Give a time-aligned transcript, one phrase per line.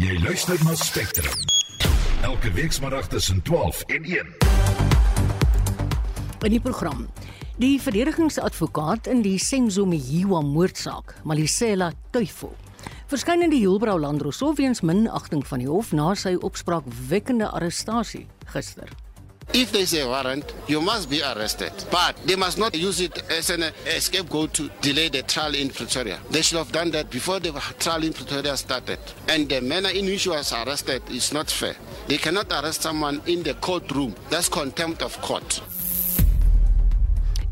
[0.00, 1.34] Jy luister na Spectrum.
[2.24, 4.30] Elke weekmiddag tussen 12 en 1.
[6.40, 7.08] In die program.
[7.60, 12.54] Die verdedigingsadvokaat in die Senzo Mihiwa moordsaak, Malisela Tuifo,
[13.12, 18.88] verskyn in die Hilbrau Landros weens minagting van die hof na sy opspraakwekkende arrestasie gister.
[19.54, 21.72] If there's a warrant, you must be arrested.
[21.90, 26.18] But they must not use it as an scapegoat to delay the trial in Pretoria.
[26.30, 28.98] They should have done that before the trial in Pretoria started.
[29.28, 31.76] And the manner in which he was arrested is not fair.
[32.08, 34.14] They cannot arrest someone in the courtroom.
[34.30, 35.62] That's contempt of court.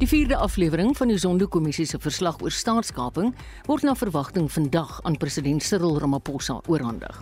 [0.01, 3.35] Die vierde aflewering van die Zondo-kommissie se verslag oor staatskaping
[3.67, 7.21] word na verwagting vandag aan president Cyril Ramaphosa oorhandig.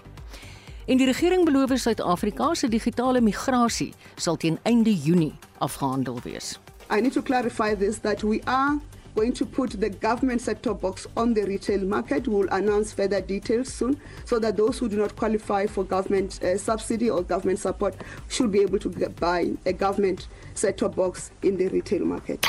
[0.88, 6.58] En die regering beloof Suid-Afrika se digitale migrasie sal teen einde Junie afgehandel wees.
[6.90, 8.78] I need to clarify this that we are
[9.14, 12.28] going to put the government set-top box on the retail market.
[12.28, 16.42] We will announce further details soon so that those who do not qualify for government
[16.42, 17.94] uh, subsidy or government support
[18.28, 22.46] should be able to get, buy a government set-top box in the retail market.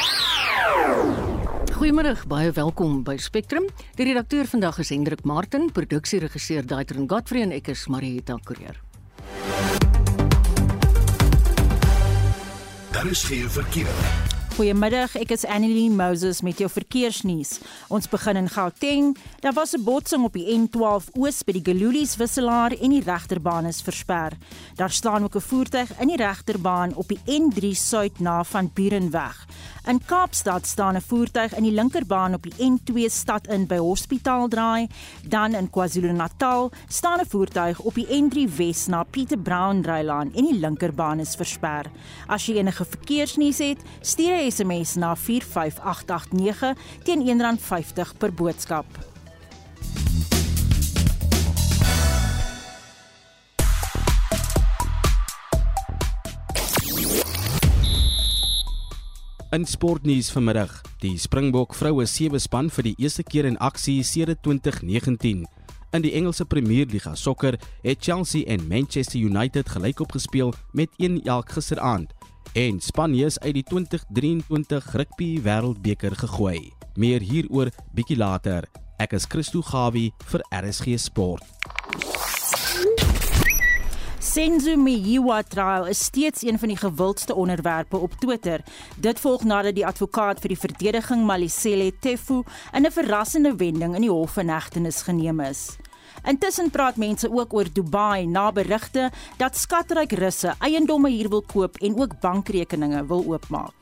[1.80, 3.70] Goeiemôre, baie welkom by Spectrum.
[3.96, 8.82] Die redakteur vandag is Hendrik Martin, produksieregisseur Daitron Godfrey en ek is Marieta Courier.
[12.92, 14.38] Daar is geen verkeer.
[14.60, 17.62] Goeiemiddag, ek is Annelie Moses met jou verkeersnuus.
[17.88, 19.14] Ons begin in Gauteng.
[19.40, 23.66] Daar was 'n botsing op die N12 Oos by die Galulies wisselaar en die regterbaan
[23.66, 24.36] is versper.
[24.76, 29.48] Daar staan ook 'n voertuig in die regterbaan op die N3 Suid na van Burenweg.
[29.88, 34.48] In Kaapstad staan 'n voertuig in die linkerbaan op die N2 stad in by Hospitaal
[34.48, 34.88] draai.
[35.24, 40.46] Dan in KwaZulu-Natal staan 'n voertuig op die N3 Wes na Pieter Brown drylaan en
[40.46, 41.86] die linkerbaan is versper.
[42.28, 49.09] As jy enige verkeersnuus het, stuur 'n SMS na 45889 teen R1.50 per boodskap.
[59.50, 60.70] In sportnuus vanmiddag,
[61.02, 65.40] die Springbok vroue sewe span vir die eerste keer in aksie sedert 2019.
[65.98, 71.58] In die Engelse Premierliga sokker het Chelsea en Manchester United gelykop gespeel met 1 elk
[71.58, 72.14] gisteraand
[72.54, 76.70] en Spanje is uit die 2023 rugby wêreldbeker gegooi.
[76.94, 78.70] Meer hieroor bietjie later.
[79.02, 82.19] Ek is Christo Gawie vir RSG Sport.
[84.30, 88.62] Senzo Mihiwa trial is steeds een van die gewildste onderwerpe op Twitter.
[88.96, 94.06] Dit volg nadat die advokaat vir die verdediging Malisele Tefu in 'n verrassende wending in
[94.06, 95.78] die hof in hegtenis geneem is.
[96.24, 101.78] Intussen praat mense ook oor Dubai na berigte dat skatryk Russe eiendomme hier wil koop
[101.78, 103.74] en ook bankrekeninge wil oopmaak.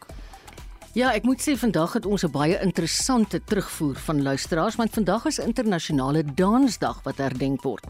[0.93, 5.25] Ja, ek moet sê vandag het ons 'n baie interessante terugvoer van luisteraars want vandag
[5.25, 7.83] is internasionale dansdag wat herdenk word.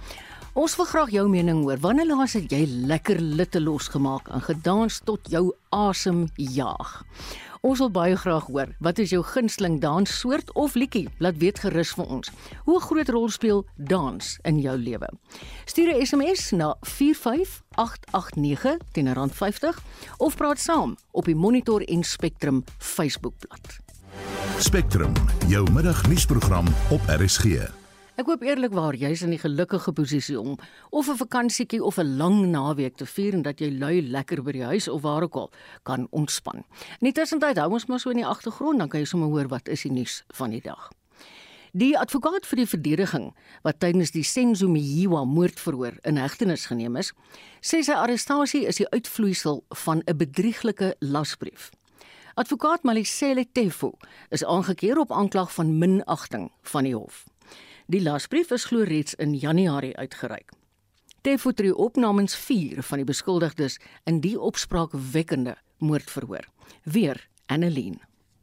[0.57, 1.77] Ons wil graag jou mening hoor.
[1.77, 7.05] Wanneer laas het jy lekker litte losgemaak en gedans tot jou asem jaag?
[7.61, 8.73] Ons wil baie graag hoor.
[8.81, 11.13] Wat is jou gunsteling danssoort of liedjie?
[11.21, 12.33] Laat weet gerus vir ons.
[12.65, 15.05] Hoe groot rol speel dans in jou lewe?
[15.69, 19.77] Stuur 'n SMS na 45889 teen R50
[20.17, 23.77] of praat saam op die Monitor en Spectrum Facebookblad.
[24.57, 25.13] Spectrum,
[25.47, 27.76] jou middagnuusprogram op RSG.
[28.17, 30.55] Ek hoop eerlikwaar jy's in die gelukkige posisie om
[30.89, 34.51] of 'n vakansietjie of 'n lang naweek te vier en dat jy lui lekker by
[34.51, 35.51] die huis of waar ook al
[35.83, 36.65] kan ontspan.
[36.99, 39.47] In die tussentyd hou ons maar so in die agtergrond dan kan jy sommer hoor
[39.47, 40.89] wat is die nuus van die dag.
[41.73, 47.13] Die advokaat vir die verdediging wat tydens die Senzo Mihiwa moordverhoor in hegtenis geneem is,
[47.61, 51.69] sê sy arrestasie is die uitvloeisel van 'n bedrieglike lasbrief.
[52.33, 53.93] Advokaat Malisele Tefo
[54.29, 57.25] is aangekeer op aanklag van minagting van die hof.
[57.87, 60.49] Die lasbrief is glo reeds in Januarie uitgereik.
[61.23, 66.43] Tefo tree op namens 4 van die beskuldigdes in die opspraakwekkende moordverhoor.
[66.83, 68.01] Weer Annelien.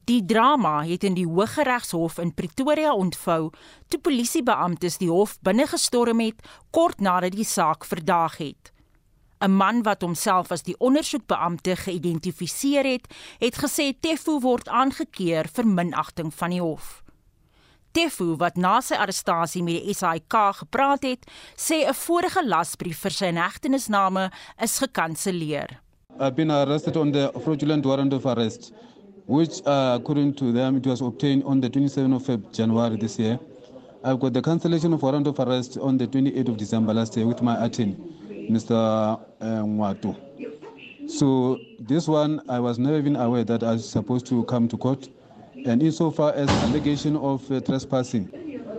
[0.08, 3.50] Die drama het in die Hooggeregshof in Pretoria ontvou
[3.92, 6.40] toe polisiebeamptes die hof binne gestorm het
[6.72, 8.72] kort nadat die saak verdaag het.
[9.44, 15.66] 'n Man wat homself as die ondersoekbeampte geïdentifiseer het, het gesê Tefo word aangekeer vir
[15.66, 17.03] minagting van die hof.
[17.94, 23.12] Tefo wat na sy arrestasie met die SAIK gepraat het, sê 'n vorige lasbrief vir
[23.12, 24.30] sy hegtenisname
[24.60, 25.78] is gekanselleer.
[26.18, 28.72] I've been arrested on the fraudulent warrant of arrest,
[29.26, 33.38] which, uh, according to them, it was obtained on the 27th of January this year.
[34.02, 37.26] I've got the cancellation of warrant of arrest on the 28th of December last year
[37.28, 37.96] with my attorney,
[38.50, 38.74] Mr.
[39.40, 40.16] Uh, Mwatu.
[41.06, 44.76] So this one, I was never even aware that I was supposed to come to
[44.76, 45.08] court.
[45.64, 48.28] And insofar as allegation of uh, trespassing,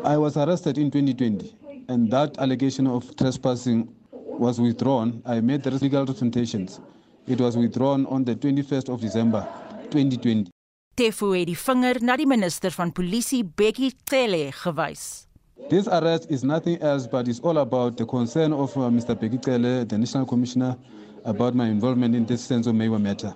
[0.03, 1.55] I was arrested in 2020
[1.89, 5.21] and that allegation of trespassing was withdrawn.
[5.25, 6.79] I made the legal representations.
[7.27, 9.47] It was withdrawn on the 21st of December
[9.89, 10.51] 2020.
[10.95, 15.25] Tefu het die vinger na die minister van polisie Bekkie Cele gewys.
[15.69, 19.15] This arrest is nothing else but it's all about the concern of uh, Mr.
[19.15, 20.77] Bekikele, the National Commissioner,
[21.25, 23.33] about my involvement in this sense of matter.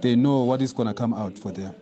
[0.00, 1.74] They know what is going to come out for them.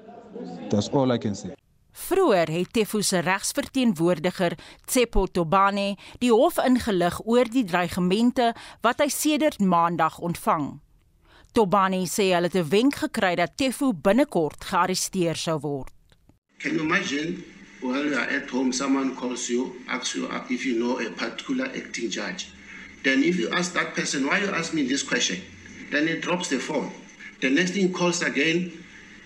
[0.71, 1.55] That's all I can say.
[1.93, 4.55] Vroeger het Tefu se regsverteenwoordiger,
[4.85, 10.79] Tsepo Tobane, die hof ingelig oor die dreigemente wat hy sedert Maandag ontvang.
[11.53, 15.93] Tobane sê hulle het 'n wenk gekry dat Tefu binnekort gearresteer sou word.
[16.59, 17.43] Can you imagine
[17.81, 21.67] while you are at home, someone calls you, asks you if you know a particular
[21.67, 22.50] acting judge.
[23.05, 25.41] Then if you ask that person, why you ask me this question?
[25.91, 26.91] Then he drops the phone.
[27.41, 28.73] The next thing calls again,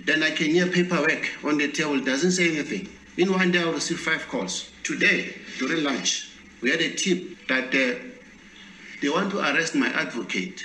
[0.06, 2.88] then I can hear paperwork on the table, doesn't say anything.
[3.16, 4.70] In one day, I'll receive five calls.
[4.82, 6.28] Today, during lunch,
[6.60, 7.98] we had a tip that uh,
[9.00, 10.62] they want to arrest my advocate,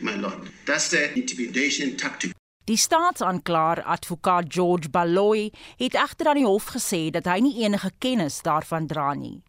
[0.00, 0.48] my lord.
[0.66, 2.32] That's the intimidation tactic.
[2.64, 7.90] Die staatsaanklaer advokaat George Baloyi het egter aan die hof gesê dat hy nie enige
[7.98, 9.40] kennis daarvan dra nie.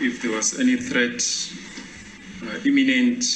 [0.00, 1.20] If there was any threat
[2.40, 3.26] uh, imminent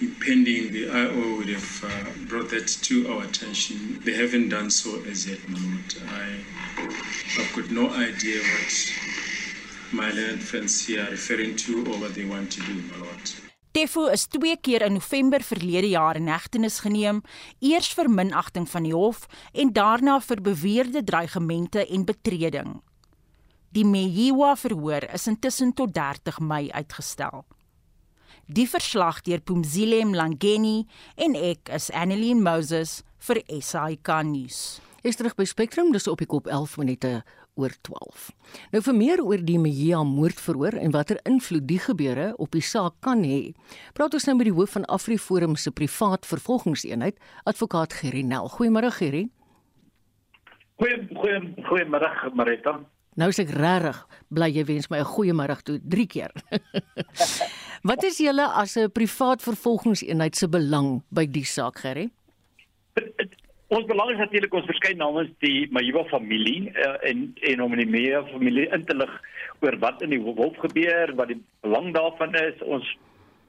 [0.00, 4.00] or impending, the IO would have uh, brought that to our attention.
[4.04, 5.94] They haven't done so as yet, my lord.
[6.08, 6.38] I,
[7.38, 8.92] I've got no idea what
[9.92, 13.32] my learned friends here are referring to or what they want to do, my lord.
[13.72, 17.22] Tefo is twee keer in November verlede jaar in hegtenis geneem,
[17.60, 22.80] eers vir minagting van die hof en daarna vir beweerde dreigemente en betreding.
[23.70, 27.44] Die Meyiwa verhoor is intussen tot 30 Mei uitgestel.
[28.48, 30.86] Die verslag deur Pumzile Mlangeni
[31.20, 34.78] en ek is Annelien Moses vir SAK nuus.
[35.04, 37.10] Is terug by Spectrum dis op die kop 11 minute
[37.60, 38.30] oor 12.
[38.72, 42.96] Nou vir meer oor die Mejia moordverhoor en watter invloed die gebeure op die saak
[43.04, 43.52] kan hê.
[43.92, 48.48] Praat ons nou met die hoof van AfriForum se privaat vervolgingseenheid, advokaat Gerry Nel.
[48.56, 49.26] Goeiemôre Gerry.
[50.80, 52.78] Goeie goeie goeiemôre Marita.
[53.18, 53.98] Nou sê ek regtig
[54.30, 56.32] bly jy wens my 'n goeiemôre toe 3 keer.
[57.88, 62.10] Wat is julle as 'n privaat vervolgingseenheid se belang by die saak Gerry?
[63.68, 67.86] Ons belang is natuurlik ons verskyn namens die Mayiwa familie uh, en en om die
[67.86, 69.10] Mayiwa familie in te lig
[69.60, 72.62] oor wat in die hof gebeur, wat die belang daarvan is.
[72.62, 72.86] Ons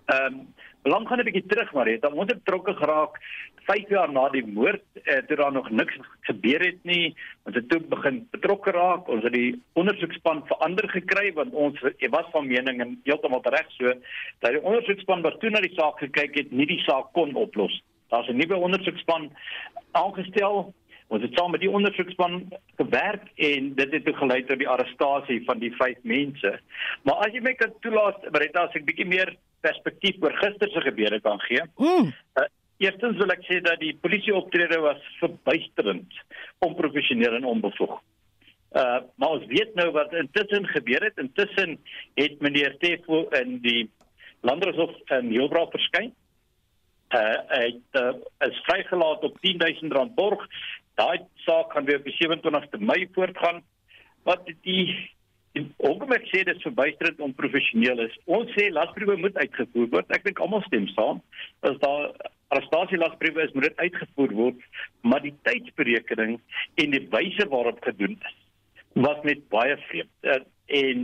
[0.10, 0.48] ehm um,
[0.84, 3.22] belang gaan 'n bietjie terug maar het ons betrokke geraak
[3.70, 7.14] 5 jaar na die moord uh, toe daar nog niks gebeur het nie.
[7.46, 9.10] Ons het toe begin betrokke raak.
[9.14, 11.78] Ons het die ondersoekspan verander gekry want ons
[12.16, 13.94] was van mening en heeltemal reg so
[14.42, 17.82] dat die ondersoekspan wat toe na die saak gekyk het, nie die saak kon oplos.
[18.10, 19.30] Daar's 'n nuwe ondersoekspan
[19.92, 20.74] aangestel.
[21.10, 25.60] Ons het saam met die ondersoekspan gewerk en dit het gelei tot die arrestasie van
[25.60, 26.60] die vyf mense.
[27.04, 30.82] Maar as jy my kan toelaat, Brenda, as ek bietjie meer perspektief oor gister se
[30.82, 31.64] gebeure kan gee.
[31.78, 32.14] Mm.
[32.38, 32.46] Uh,
[32.80, 36.22] eerstens wil ek sê dat die polisie optrede was verbuisterend,
[36.66, 38.00] onprofessioneel en onbevoeg.
[38.76, 41.18] Uh maar ons weet nou wat intussen gebeur het.
[41.18, 41.78] Intussen
[42.20, 43.90] het meneer Tefo in die
[44.46, 46.14] Landroshof in Heilbron verskyn
[47.16, 48.14] uh, hy uh,
[48.48, 50.44] is vrygelaat op 10000 rand borg.
[51.00, 53.64] Daai saak gaan weer op die 27ste Mei voortgaan.
[54.28, 54.84] Wat die
[55.82, 58.14] Hoekom ek sê dit is verbuisterend onprofessioneel is.
[58.30, 60.12] Ons sê lasbriewe moet uitgevoer word.
[60.14, 61.24] Ek dink almal stem saam.
[61.66, 62.12] As daar
[62.50, 64.62] arrestasie lasbriewe is, moet dit uitgevoer word,
[65.02, 66.40] maar die tydsberekening
[66.82, 68.38] en die wyse waarop gedoen is
[68.98, 70.10] was net baie vreemd.
[70.26, 70.42] Uh,
[70.80, 71.04] en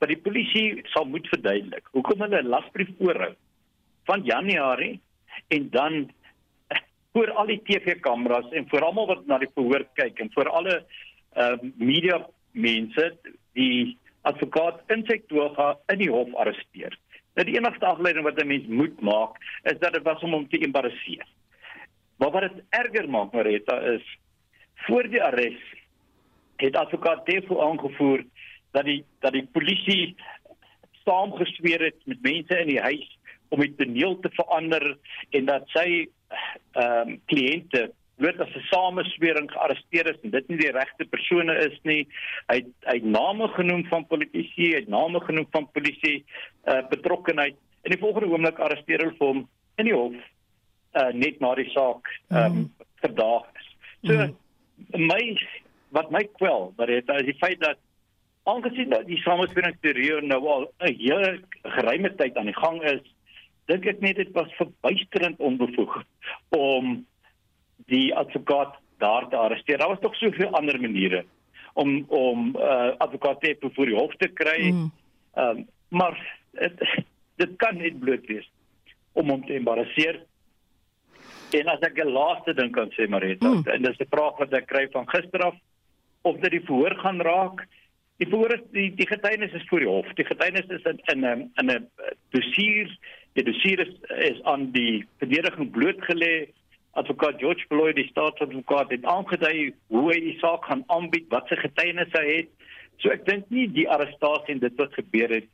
[0.00, 3.34] maar die polisie sal moet verduidelik hoekom hulle 'n lasbrief oorhou
[4.08, 5.00] van Januarie
[5.48, 6.10] en dan
[7.12, 10.76] voor al die TV-kameras en vir almal wat na die verhoor kyk en vir alle
[11.36, 13.06] uh, media mense
[13.58, 16.96] die advokaat in sy toga in die hof arresteer.
[17.34, 20.48] Nou die enigste afleiding wat 'n mens moet maak is dat dit was om hom
[20.48, 21.26] te embarrasseer.
[22.16, 24.18] Maar wat dit erger maak, Marita, is
[24.74, 25.78] voor die arrest
[26.56, 28.24] het advokaat Defo aangevoer
[28.70, 30.16] dat die dat die polisie
[31.04, 33.18] saamgesweer het met mense in die huis
[33.48, 34.98] om die toneel te verander
[35.30, 36.08] en dat sy
[36.72, 41.54] ehm um, kliënte word as 'n sameswering gearresteer is en dit nie die regte persone
[41.66, 42.06] is nie.
[42.48, 46.24] Hy hy het name genoem van politici, hy het name genoem van polisie
[46.66, 47.56] uh, betrokkenheid.
[47.84, 50.14] In die volgende oomblik arresteer hulle hom in die hof
[50.94, 52.88] uh, net na die saak ehm um, mm.
[53.04, 53.68] verdaag is.
[54.02, 54.34] So mm.
[55.06, 55.22] my
[55.90, 57.78] wat my kwel, maar dit is die feit dat
[58.48, 63.02] aangesien dat die samesweringsteorie nou al 'n hele geruime tyd aan die gang is,
[63.66, 66.02] dink ek net dit was verbuisterend onbevoeg
[66.48, 67.06] om
[67.86, 69.78] die advokaat daar te arresteer.
[69.78, 71.24] Daar was tog soveel ander maniere
[71.72, 74.70] om om uh, advokaat te voor die hof te kry.
[74.70, 74.90] Mm.
[75.34, 77.04] Um, maar het,
[77.42, 78.50] dit kan net bloot wees
[79.12, 80.22] om hom te embarrasseer.
[81.50, 83.66] En as ek 'n laaste ding kan sê Marita, mm.
[83.66, 85.56] en dis 'n vraag wat ek kry van gister af
[86.22, 87.66] of dit die verhoor gaan raak.
[88.20, 90.06] Die verhoor is die die getuienis is voor die hof.
[90.14, 91.88] Die getuienis is in in 'n in 'n
[92.30, 92.98] dossier.
[93.32, 93.94] Die dossier is,
[94.34, 96.50] is aan die verdediging blootgelê.
[96.98, 101.60] Advokaat George Floyd die staatsadvokaat het aangedui hoe hy die saak gaan aanbied, wat sy
[101.60, 102.50] getuienis hy het.
[103.00, 105.48] So ek dink nie die arrestasie en dit wat gebeur het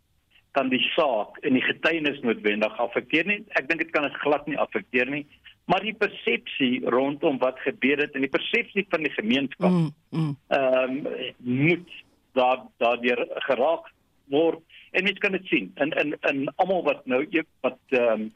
[0.56, 3.42] kan die saak en die getuienis noodwendig affekteer nie.
[3.60, 5.26] Ek dink dit kan dit glad nie affekteer nie,
[5.66, 10.32] maar die persepsie rondom wat gebeur het en die persepsie van die gemeenskap mm, mm.
[10.48, 11.94] ehm mm, um, moet
[12.38, 13.90] daar daardeur geraak
[14.30, 17.22] word en mens kan dit sien in in in almal wat nou
[17.66, 18.28] wat ehm um,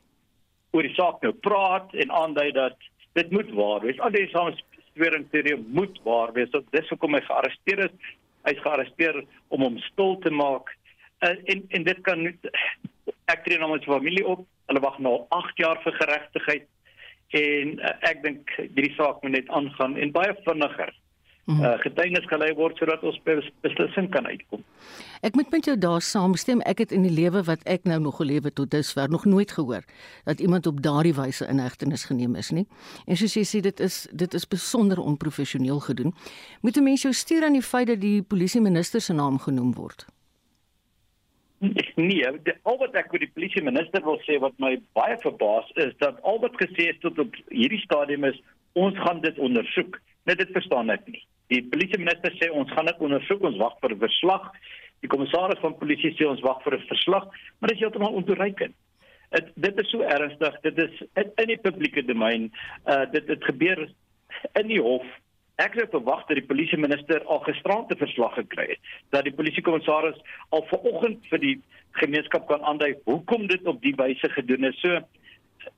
[0.70, 4.00] oor die saak nou praat en aandui dat dit moet waar wees.
[4.00, 6.50] Al die samesweringsteorie moet waar wees.
[6.52, 8.12] So, dis hoekom hy gearresteer is.
[8.48, 10.70] Hy's gearresteer om hom stil te maak
[11.26, 12.22] uh, en en dit kan
[13.30, 14.46] ek tree namens familie op.
[14.70, 16.68] Hulle wag nou 8 jaar vir geregtigheid
[17.40, 20.94] en uh, ek dink hierdie saak moet net aangaan en baie vinniger
[21.46, 23.20] uh, getuienis gelei word sodat ons
[23.60, 24.62] beslissing kan uitkom.
[25.22, 26.60] Ek moet met jou daar saamstem.
[26.60, 29.84] Ek het in die lewe wat ek nou nog gelewe tot dusver nog nooit gehoor
[30.24, 32.66] dat iemand op daardie wyse in hegtenis geneem is nie.
[33.06, 36.14] En soos jy sê dit is dit is besonder onprofessioneel gedoen.
[36.60, 39.74] Moet 'n mens jou stuur aan die feit dat die polisie minister se naam genoem
[39.74, 40.06] word?
[41.96, 42.24] Nee,
[42.62, 46.22] al wat ek oor die polisie minister wil sê wat my baie verbaas is dat
[46.22, 48.40] al wat gesê is tot op hierdie stadium is
[48.72, 50.00] ons gaan dit ondersoek.
[50.24, 51.20] Net dit verstaan ek nie.
[51.50, 54.52] Die polisie minister sê ons gaan dit ondersoek, ons wag vir 'n verslag.
[55.02, 57.24] Die kommissaris van polisie sê ons wag vir 'n verslag,
[57.58, 58.74] maar dit is heeltemal ontoereikend.
[59.30, 60.60] Dit dit is so ernstig.
[60.62, 62.52] Dit is in, in die publieke domein.
[62.86, 63.88] Uh dit dit gebeur
[64.54, 65.06] in die hof
[65.60, 68.80] Ek het verwag dat die polisie minister al gisterand 'n verslag gekry het
[69.12, 70.16] dat die polisiekommissaris
[70.48, 71.56] al vanoggend vir die
[72.00, 74.80] gemeenskap kan aandui hoekom dit op die wyse gedoen is.
[74.80, 75.00] So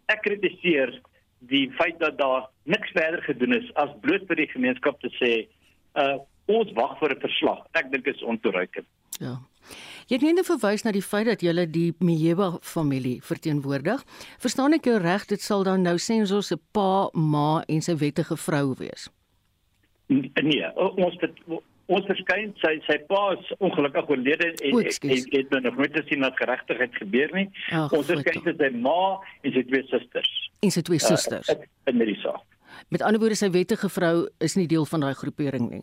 [0.07, 1.00] ek kritiseer
[1.38, 5.49] die feit dat daar niks verder gedoen is as bloot vir die gemeenskap te sê
[5.94, 6.18] uh
[6.50, 7.61] ons wag vir 'n verslag.
[7.72, 8.87] Ek dink dit is ontoereikend.
[9.20, 9.38] Ja.
[10.11, 14.02] Jy het net verwys na die feit dat jy die Mjeba familie verteenwoordig.
[14.42, 17.94] Verstaan ek jou reg dit sal dan nou sens ons se pa, ma en sy
[17.96, 19.08] wettige vrou wees?
[20.08, 21.38] Nee, ons het
[21.92, 26.37] ons verskyn sy sy pa is ongelukkig oorlede en ek het nog nooit gesien dat
[26.40, 27.49] geregtigheid gebeur nie.
[27.70, 30.32] Ach, ons verskyn sy ma en sy twee susters.
[30.62, 31.52] En sy twee uh, susters.
[31.90, 32.44] In die saak.
[32.88, 35.82] Met ander woorde sy wettige vrou is nie deel van daai groepering nie.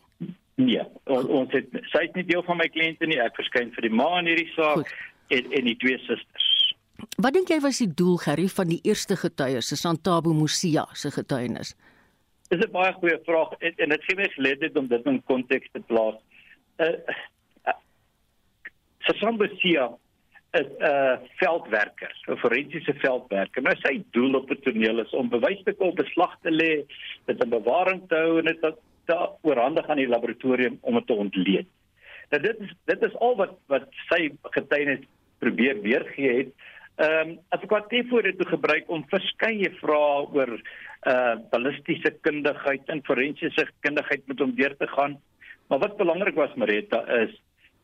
[0.60, 3.20] Nee, ons, ons het sy is nie deel van my kliënte nie.
[3.24, 4.92] Ek verskyn vir die ma in hierdie saak
[5.30, 6.48] en en die twee susters.
[7.24, 11.76] Wat dink jy was die doel Gerry van die eerste getuies, Santabo Musia se getuienis?
[12.50, 15.70] Dis 'n baie goeie vraag en, en dit gee my geleentheid om dit in konteks
[15.72, 16.16] te plaas.
[16.78, 16.98] Uh,
[17.70, 17.78] uh
[19.08, 19.96] is 'n
[20.58, 23.62] uh, veldwerker, 'n forensiese veldwerker.
[23.62, 26.86] Nou sy doel op 'n toneel is om bewysstukke op beslag te lê,
[27.26, 28.62] dit in bewaring te hou en dit
[29.06, 31.68] te oorhandig aan die laboratorium om dit te ontleed.
[32.30, 35.06] Nou dit is dit is al wat wat sy getuienis
[35.40, 36.52] probeer weergee het.
[37.00, 40.52] Ehm um, as ek wat tevoor het gebruik om verskeie vrae oor
[41.08, 45.20] uh ballistiese kundigheid en forensiese kundigheid met hom deur te gaan.
[45.68, 47.36] Maar wat belangrik was Marita is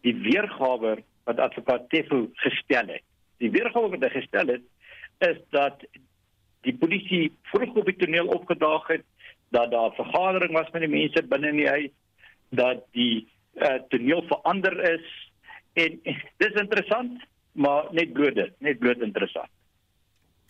[0.01, 3.03] die weergawe wat advokaat Tefo gestel het.
[3.43, 4.63] Die weergawe wat hy gestel het
[5.25, 5.83] is dat
[6.65, 9.05] die polisie vroeg op die toneel opgedaag het
[9.53, 11.91] dat daar 'n vergadering was met die mense binne in die huis
[12.49, 15.05] dat die uh, toneel verander is
[15.73, 19.51] en, en dis interessant maar net bloot dit net bloot interessant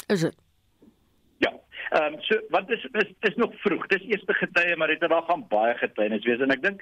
[0.07, 0.43] is dit
[1.37, 1.51] Ja.
[1.89, 3.87] Ehm um, so wat is is is nog vroeg.
[3.87, 6.81] Dis eerste getye, maar dit daar gaan baie getuienis wees en ek dink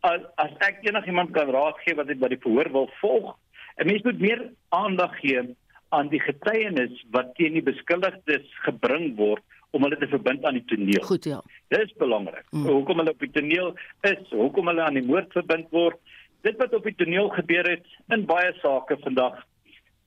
[0.00, 3.36] as as ek enigiemand kan raad gee wat wat die verhoor wil volg,
[3.78, 5.42] 'n mens moet meer aandag gee
[5.88, 10.64] aan die getuienis wat teen die beskuldigdes gebring word om hulle te verbind aan die
[10.64, 11.02] toneel.
[11.02, 11.42] Goed ja.
[11.68, 12.44] Dis belangrik.
[12.50, 12.66] Mm.
[12.66, 15.96] Hoekom hulle op die toneel is, hoekom hulle aan die moord verbind word.
[16.42, 19.44] Dit wat op die toneel gebeur het in baie sake vandag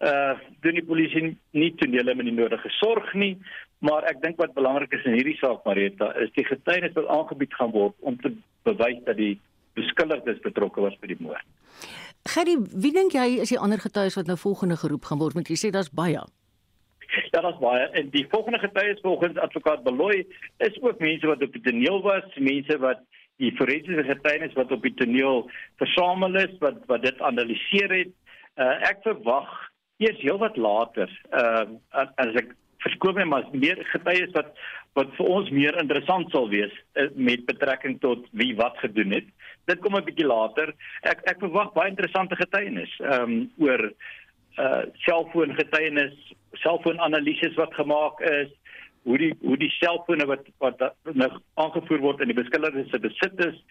[0.02, 3.38] uh doen die polisie nie tonele met die nodige sorg nie
[3.82, 7.54] Maar ek dink wat belangrik is in hierdie saak Marita is die getuienis wat aangebied
[7.58, 8.30] gaan word om te
[8.68, 9.34] bewys dat die
[9.78, 11.46] beskuldigdes betrokke was by die moord.
[12.30, 15.38] Gerry, wie dink jy is die ander getuies wat nou volgende geroep gaan word?
[15.38, 16.22] Want jy sê daar's baie.
[17.32, 17.88] Ja, daar's baie.
[17.98, 20.22] En die volgende getuies volgens advokaat Beloy
[20.58, 23.02] is ook mense wat op die toneel was, mense wat
[23.42, 25.50] die forensiese getuienis wat op die toneel
[25.82, 28.14] versamel is, wat wat dit analiseer het.
[28.60, 29.50] Uh, ek verwag
[30.02, 34.54] eers heelwat later, ehm uh, as ek verskoon my maar meer getuies wat
[35.00, 39.28] wat vir ons meer interessant sal wees eh, met betrekking tot wie wat gedoen het.
[39.66, 40.74] Dit kom 'n bietjie later.
[41.02, 43.92] Ek ek verwag baie interessante getuienis ehm um, oor
[44.58, 46.16] uh selfoongetuienis,
[46.60, 48.50] selfoonanalises wat gemaak is,
[49.04, 50.82] hoe die hoe die selfone wat wat
[51.14, 53.62] nou aangevoer word in die beskuldigde se besit is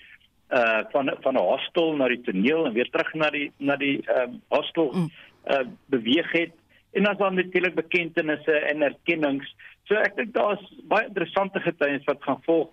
[0.50, 4.00] uh van van 'n hostel na die toneel en weer terug na die na die
[4.06, 6.54] ehm um, hostel uh beweeg het
[6.92, 9.54] en dan dan natuurlik bekentenisse en erkennings.
[9.84, 12.70] So ek dink daar's baie interessante getuienis wat gaan volg,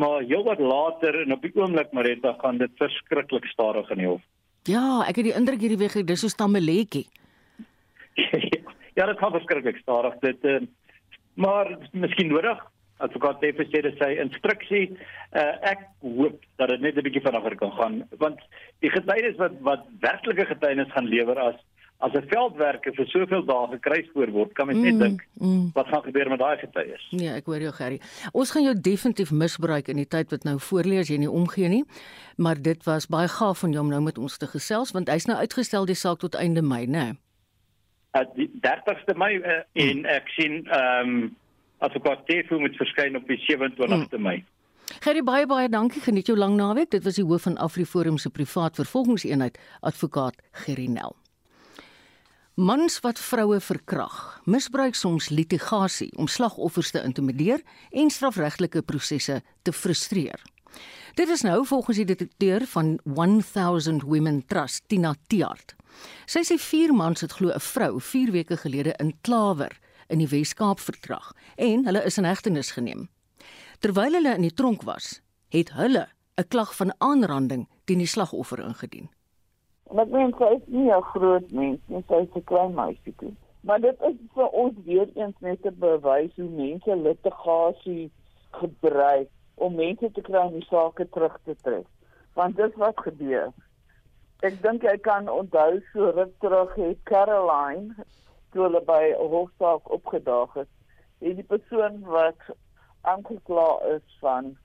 [0.00, 4.22] maar heelwat later en op die oomblik Marita gaan dit verskriklik stadig in die hof.
[4.64, 7.06] Ja, ek het die indruk hierdie week dis so stammeletjie.
[8.98, 10.16] ja, dit gaan verskriklik stadig.
[10.24, 10.60] Dit uh,
[11.34, 12.62] maar miskien nodig
[13.02, 17.56] advokaat Davis sê dit sy instruksie uh, ek hoop dat dit net 'n bietjie vinniger
[17.58, 18.40] kan gaan want
[18.84, 21.58] die getuienis wat wat werklike getuienis gaan lewer as
[22.04, 25.70] as 'n veldwerker vir soveel dae gekruis voor word kan mens net mm, dink mm.
[25.74, 28.00] wat gaan gebeur met daai getuies nee ek hoor jou Gerry
[28.32, 31.68] ons gaan jou definitief misbruik in die tyd wat nou voorlê as jy nie omgee
[31.68, 31.84] nie
[32.36, 35.26] maar dit was baie gaaf van jou om nou met ons te gesels want hy's
[35.26, 37.14] nou uitgestel die saak tot einde Mei nê nee?
[38.14, 41.32] uh, die 30ste Mei uh, en ek sien ehm um,
[41.84, 44.38] advokaat Tefu moet verskyn op die 27ste Mei.
[45.04, 46.88] Gerry baie baie dankie geniet jou lang naweek.
[46.94, 51.16] Dit was die hoof van AfriForum se privaat vervolgingseenheid, advokaat Gerry Nel.
[52.54, 59.72] Mans wat vroue verkrag, misbruik soms litigasie om slagoffers te intimideer en strafregtelike prosesse te
[59.74, 60.38] frustreer.
[61.18, 65.74] Dit is nou volgens die detekteur van 1000 Women Trust, Tina Tiart.
[66.30, 69.74] Sy sê vier mans het glo 'n vrou 4 weke gelede in Klawer
[70.08, 73.08] in die Wes-Kaap verkrag en hulle is in hegtenis geneem.
[73.80, 76.06] Terwyl hulle in die tronk was, het hulle
[76.38, 79.10] 'n klag van aanranding teen die slagoffer ingedien.
[79.90, 83.34] En ek meen sy is nie 'n groot mens nie, sy is 'n klein meisietjie.
[83.60, 88.10] Maar dit is vir ons weer eens net 'n bewys hoe mense litigasie
[88.50, 91.86] gebruik om mense te kry om die sake terug te trek.
[92.34, 93.52] Want dit wat gebeur.
[94.42, 97.94] Ek dink jy kan onthou so ruk terug het Caroline
[98.52, 100.68] toe hulle by 'n hofsaak opgedaag het,
[101.20, 102.40] het die persoon wat
[103.00, 104.56] aangekla is van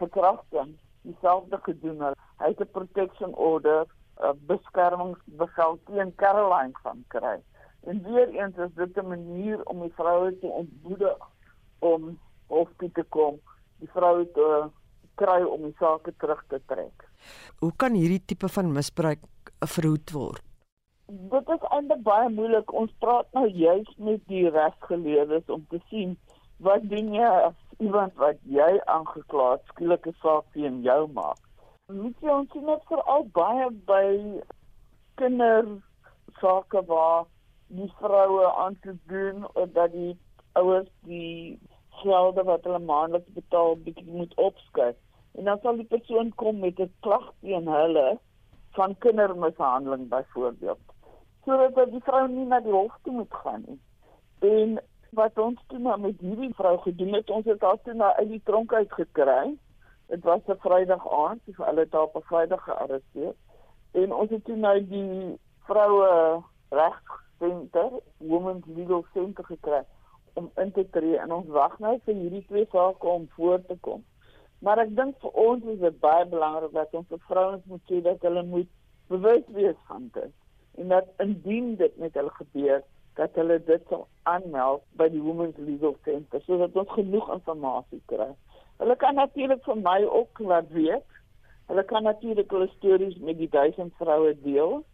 [0.00, 2.18] verkrachting dieselfde gedoen het.
[2.38, 3.86] Hy het 'n protection order,
[4.20, 7.38] 'n beskermingsbevel teen Caroline van kry.
[7.86, 11.18] En weer eens is dit 'n manier om die vroue te ontmoedig
[11.78, 13.40] om hof toe te kom
[13.78, 14.48] die vrou te
[15.14, 17.06] kry om die saak terug te trek.
[17.62, 19.24] Hoe kan hierdie tipe van misbruik
[19.74, 20.44] verhoed word?
[21.08, 22.72] Dit is eintlik baie moeilik.
[22.72, 26.16] Ons praat nou juis met die regsgeleerdes om te sien
[26.58, 31.38] wat doen jy as iemand wat jy aangekla het skielik 'n saak teen jou maak.
[31.88, 34.08] Moet jy ons net vir al baie by
[35.20, 35.68] kinder
[36.40, 37.22] sake waar
[37.78, 40.10] die vroue aan te doen of dat die
[40.60, 41.56] ouers die
[42.02, 44.98] gelde wat hulle maandeliks betaal bietjie moet opskryf.
[45.40, 48.18] En dan sal die persoon kom met 'n klag teen hulle
[48.76, 50.84] van kindermishandeling byvoorbeeld.
[51.44, 53.80] Sodat die vrou nie na die hof toe moet gaan nie.
[54.52, 54.76] En
[55.22, 58.28] wat ons toe nou met hierdie vrou gedoen het, ons het haar toe na uit
[58.28, 59.56] die tronk uit gekry.
[60.08, 63.34] Dit was 'n Vrydag aand, sy hulle het haar op 'n Vrydag gearresteer.
[63.92, 69.84] En ons het toe nou die vroue regscenter, Women's Legal Center gekry
[70.34, 73.76] om in te tree en ons wag nou vir hierdie twee sake om voor te
[73.80, 74.04] kom.
[74.58, 78.00] Maar ek dink vir ons is dit baie belangrik dat ons vir vrouens moet sê
[78.02, 78.70] dat hulle moet
[79.08, 80.32] bewus wees van dit
[80.78, 82.82] en dat indien dit met hulle gebeur
[83.18, 88.28] dat hulle dit sal aanmeld by die Women's Legal Center sodat ons genoeg inligting kry.
[88.78, 91.06] Hulle kan natuurlik vir my ook laat weet.
[91.68, 94.84] Hulle kan natuurlik hulle stories met die duisend vroue deel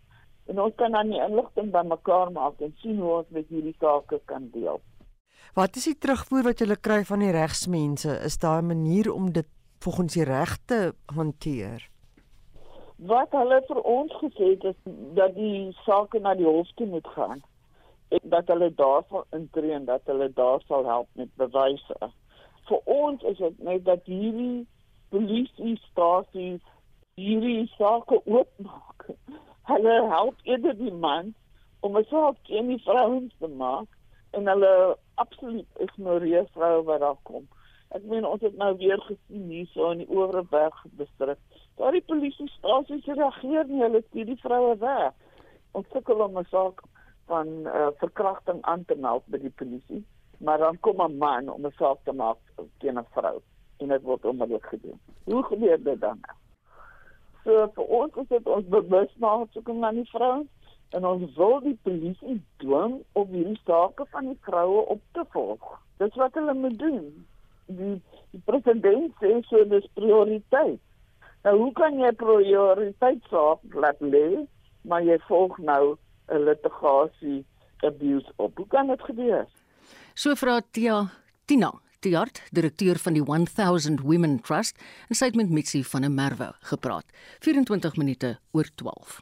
[0.46, 4.20] en ons kan dan die inligting bymekaar maak en sien hoe ons met hierdie sake
[4.28, 4.80] kan deel.
[5.54, 8.18] Wat is die terugvoer wat jy kry van die regsmense?
[8.26, 9.46] Is daar 'n manier om dit
[9.78, 11.88] volgens die regte hanteer?
[12.96, 14.80] Wat hulle vir ons gesê het is
[15.14, 17.42] dat die saak na die hof toe moet gaan.
[18.08, 21.96] En dat hulle daarvoor intree en dat hulle daar sal help met bewyse.
[22.68, 24.66] Vir ons is dit net dat hierdie
[25.14, 26.62] polisie stasies
[27.20, 29.08] hierdie saak oopmaak.
[29.70, 31.34] Hulle help eerder die man
[31.80, 33.88] om 'n saak teen die vrouens te maak
[34.32, 37.46] en hulle absoluut ignoreer vroue wat daar kom.
[37.94, 41.38] Ek meen ons het nou weer gesien hier so in die Oeverberg distrik.
[41.76, 45.12] Daar die polisiestasie reageer nie, hulle stuur die vroue weg.
[45.72, 46.82] Ons sukkel om 'n saak
[47.26, 50.04] van uh, verkrachting aan te meld by die polisie,
[50.38, 52.38] maar dan kom 'n man om 'n saak te maak
[52.78, 53.40] teen 'n vrou
[53.76, 55.00] en dit word onmiddellik gedoen.
[55.24, 56.20] Hoe gebeur dit dan?
[57.44, 60.48] So vir ons is dit ons bewus maak soek na die vrouens
[60.96, 65.80] en ons wil die polisie dwing om hierdie sake van die vroue op te volg.
[65.98, 67.26] Dis wat hulle moet doen.
[67.66, 70.80] Die, die president sê so dis prioriteit.
[71.44, 74.46] Nou hoe kan jy prioriteit saak laat lê,
[74.88, 75.96] maar jy volg nou
[76.28, 77.44] 'n litigasie
[77.84, 78.56] abuse op.
[78.56, 79.46] Hoe kan dit gebeur?
[80.14, 81.08] So vra Tia
[81.50, 84.76] Tina Tiart, direkteur van die 1000 Women Trust,
[85.10, 87.08] en sy het met Mitsi van der Merwe gepraat.
[87.42, 89.16] 24 minute oor 12.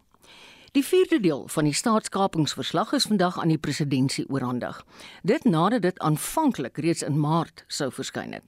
[0.76, 4.82] Die vierde deel van die staatskapingsverslag is vandag aan die presidentskap oorhandig.
[5.24, 8.44] Dit nadat dit aanvanklik reeds in Maart sou verskyn het.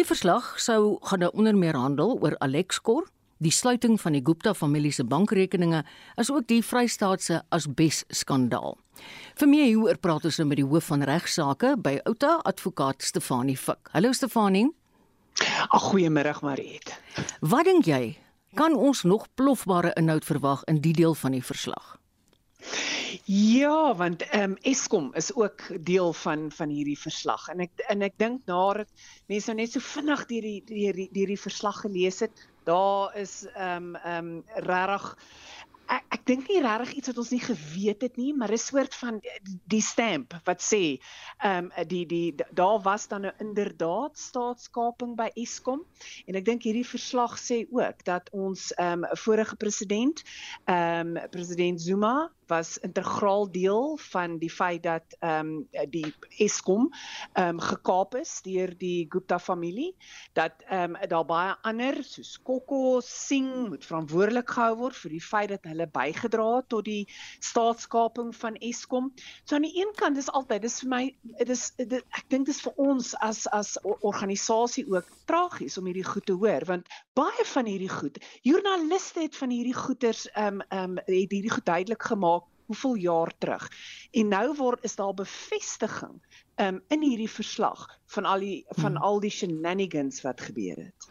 [0.00, 4.92] Die verslag sou gaan onder meer handel oor Alexkor, die sluiting van die Gupta familie
[4.92, 5.84] se bankrekeninge,
[6.16, 8.78] asook die Vrystaatse asbes skandaal.
[9.40, 13.56] Vir meer hieroor praat ons nou met die hoof van regsaake by Outa, advokaat Stefanie
[13.58, 13.90] Fik.
[13.92, 14.68] Hallo Stefanie.
[15.74, 16.94] Ag goeiemôre Mariet.
[17.40, 18.14] Wat dink jy?
[18.54, 21.96] Kan ons nog plofbare inhoud verwag in die deel van die verslag?
[23.26, 28.02] Ja, want ehm um, Eskom is ook deel van van hierdie verslag en ek en
[28.02, 28.90] ek dink nadat
[29.32, 33.16] mense nou net so vinnig deur die deur die deur die verslag gelees het, daar
[33.16, 35.16] is ehm um, ehm um, regtig
[35.90, 38.94] ek ek dink nie regtig iets wat ons nie geweet het nie, maar 'n soort
[38.94, 39.20] van
[39.68, 40.98] die stamp wat sê,
[41.38, 45.84] ehm um, die die daar was dan nou inderdaad staatskaping by Eskom.
[46.26, 50.22] En ek dink hierdie verslag sê ook dat ons ehm um, vorige president,
[50.64, 56.90] ehm um, president Zuma was integraal deel van die feit dat ehm um, die Eskom
[57.32, 59.94] ehm um, gekaap is deur die Gupta familie
[60.32, 65.22] dat ehm um, daar baie ander soos Kokko Singh moet verantwoordelik gehou word vir die
[65.22, 67.08] feit dat hulle bygedra het tot die
[67.40, 69.12] staatskaping van Eskom.
[69.44, 71.02] So aan die een kant is altyd dis vir my
[71.38, 75.86] dit is dit, ek dink dit is vir ons as as organisasie ook tragies om
[75.88, 80.60] hierdie goed te hoor want baie van hierdie goed joernaliste het van hierdie goeters ehm
[80.60, 82.33] um, ehm um, het hierdie goed duidelik gemaak
[82.66, 83.68] hoeveel jaar terug.
[84.12, 86.20] En nou word is daar bevestiging
[86.56, 89.02] um, in hierdie verslag van al die van hmm.
[89.02, 91.08] al die shenanigans wat gebeur het.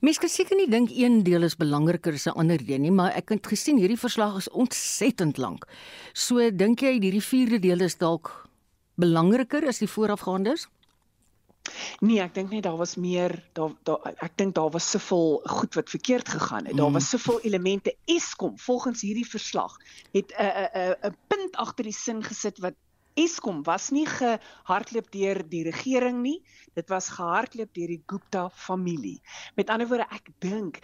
[0.00, 3.16] Mens kan seker nie dink een deel is belangriker as 'n ander deel nie, maar
[3.18, 5.66] ek het gesien hierdie verslag is ontsettend lank.
[6.12, 8.48] So dink jy hierdie vierde deel is dalk
[8.94, 10.68] belangriker as die voorafgaandes?
[12.00, 15.74] Nee, ek dink net daar was meer daar daar ek dink daar was soveel goed
[15.74, 16.76] wat verkeerd gegaan het.
[16.76, 17.18] Daar was mm.
[17.18, 19.76] soveel elemente Eskom volgens hierdie verslag
[20.12, 22.74] het 'n 'n 'n punt agter die sin gesit wat
[23.18, 26.38] Eskom was nie gehardloop deur die regering nie.
[26.78, 29.18] Dit was gehardloop deur die Gupta familie.
[29.58, 30.78] Met ander woorde, ek dink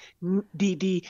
[0.51, 1.09] die die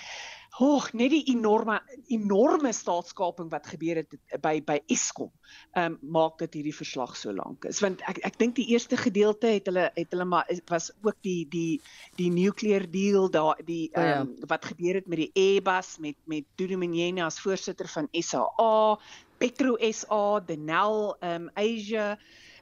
[0.54, 1.80] hoog net die enorme
[2.14, 5.32] enorme staatskaping wat gebeur het by by Eskom
[5.74, 8.98] ehm um, maak dit hierdie verslag so lank is want ek ek dink die eerste
[9.00, 11.80] gedeelte het hulle het hulle maar was ook die die
[12.20, 14.50] die nuclear deal daar die ehm um, oh ja.
[14.54, 18.98] wat gebeur het met die Airbus met met Dudu Mnyene as voorsitter van SAA
[19.38, 22.14] Petro SA, Denel um Asia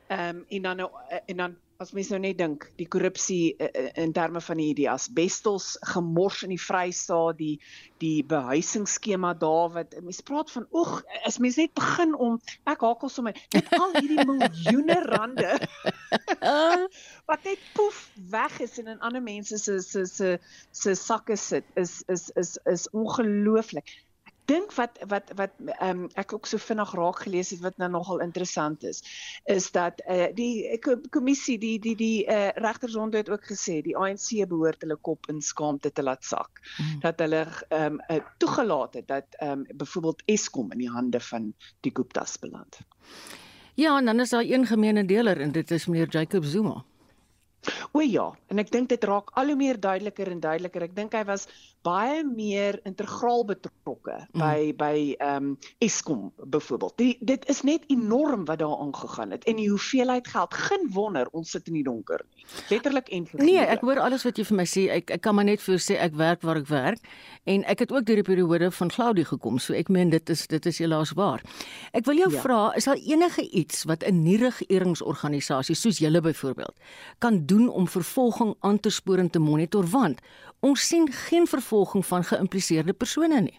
[0.08, 3.88] um en dan nou, eh, en dan as mense nou net dink die korrupsie uh,
[4.00, 7.56] in terme van die die asbestos gemors in die Vrystaat die
[8.02, 12.38] die behuisingsskema daar wat mense praat van oeg as mense net begin om
[12.70, 15.52] ek hakel sommer net al hierdie miljoene rande
[17.30, 20.32] wat net poef weg is en in ander mense se se se
[20.70, 23.96] se sakke sit is is is is ongelooflik
[24.50, 25.52] dink wat wat wat
[25.82, 29.02] um, ek ook so vinnig raak gelees het wat nou nogal interessant is
[29.44, 30.78] is dat eh uh, die
[31.10, 35.28] kommissie die die die eh uh, regtersonde het ook gesê die ANC behoort hulle kop
[35.28, 37.00] in skaamte te laat sak mm.
[37.00, 41.92] dat hulle um, uh, toegelaat het dat um, byvoorbeeld Eskom in die hande van die
[41.94, 42.78] Guptas beland.
[43.74, 46.84] Ja, en dan is daar een gemeene deler en dit is meneer Jacob Zuma.
[47.92, 50.82] O ja, en ek dink dit raak al hoe meer duideliker en duideliker.
[50.82, 51.46] Ek dink hy was
[51.82, 54.38] baie meer integraal betrokke mm.
[54.40, 57.02] by by ehm um, Eskom byvoorbeeld.
[57.20, 61.50] Dit is net enorm wat daar aangegaan het en die hoeveelheid geld, geen wonder ons
[61.50, 62.46] sit in die donker nie.
[62.70, 63.50] Letterlik en figuurlik.
[63.50, 64.86] Nee, ek hoor alles wat jy vir my sê.
[65.00, 67.12] Ek ek kan maar net vir sê ek werk waar ek werk
[67.44, 70.46] en ek het ook deur die periode van Claudie gekom, so ek meen dit is
[70.46, 71.42] dit is helaas waar.
[71.92, 72.40] Ek wil jou ja.
[72.40, 76.74] vra, is daar enige iets wat 'n nuwe regeringsorganisasie soos julle byvoorbeeld
[77.18, 80.20] kan doen om vervolging aan te spoor en te monitor want
[80.62, 83.58] ons sien geen vervolging van geïmpliseerde persone nie.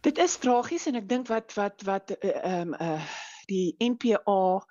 [0.00, 3.08] Dit is tragies en ek dink wat wat wat eh, ehm uh, uh,
[3.50, 4.62] die NPA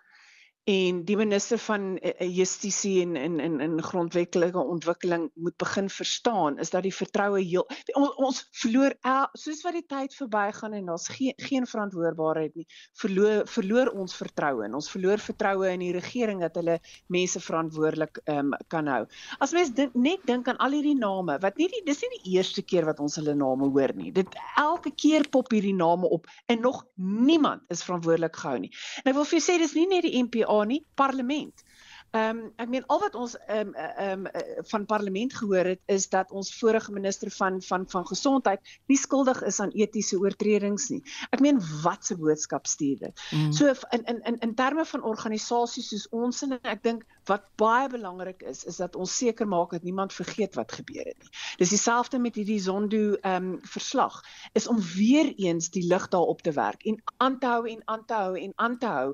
[0.69, 6.59] en die minister van uh, justisie en in in in grondwetlike ontwikkeling moet begin verstaan
[6.59, 7.65] is dat die vertroue heel
[7.97, 12.67] on, ons verloor el, soos wat die tyd verbygaan en daar's geen geen verantwoordbaarheid nie
[13.01, 16.77] verloor verloor ons vertroue en ons verloor vertroue in die regering dat hulle
[17.07, 19.01] mense verantwoordelik um, kan hou.
[19.41, 22.35] As mens dink net dink aan al hierdie name wat nie die dis nie die
[22.37, 24.11] eerste keer wat ons hulle name hoor nie.
[24.15, 28.71] Dit elke keer pop hierdie name op en nog niemand is verantwoordelik gehou nie.
[29.05, 31.63] Ek wil vir jou sê dis nie net die NPA nie, parlement.
[32.11, 35.81] Ehm um, ek meen al wat ons ehm um, ehm um, van parlement gehoor het
[35.85, 40.87] is dat ons vorige minister van van van gesondheid nie skuldig is aan etiese oortredings
[40.89, 41.03] nie.
[41.29, 43.21] Ek meen wat se boodskap stuur dit?
[43.29, 43.51] Mm.
[43.53, 47.89] So in in in in terme van organisasies soos ons en ek dink wat baie
[47.89, 51.33] belangrik is is dat ons seker maak dat niemand vergeet wat gebeur het nie.
[51.61, 54.23] Dis dieselfde met hierdie Zondo ehm um, verslag
[54.57, 58.05] is om weer eens die lig daarop te werk en aan te hou en aan
[58.05, 59.13] te hou en aan te hou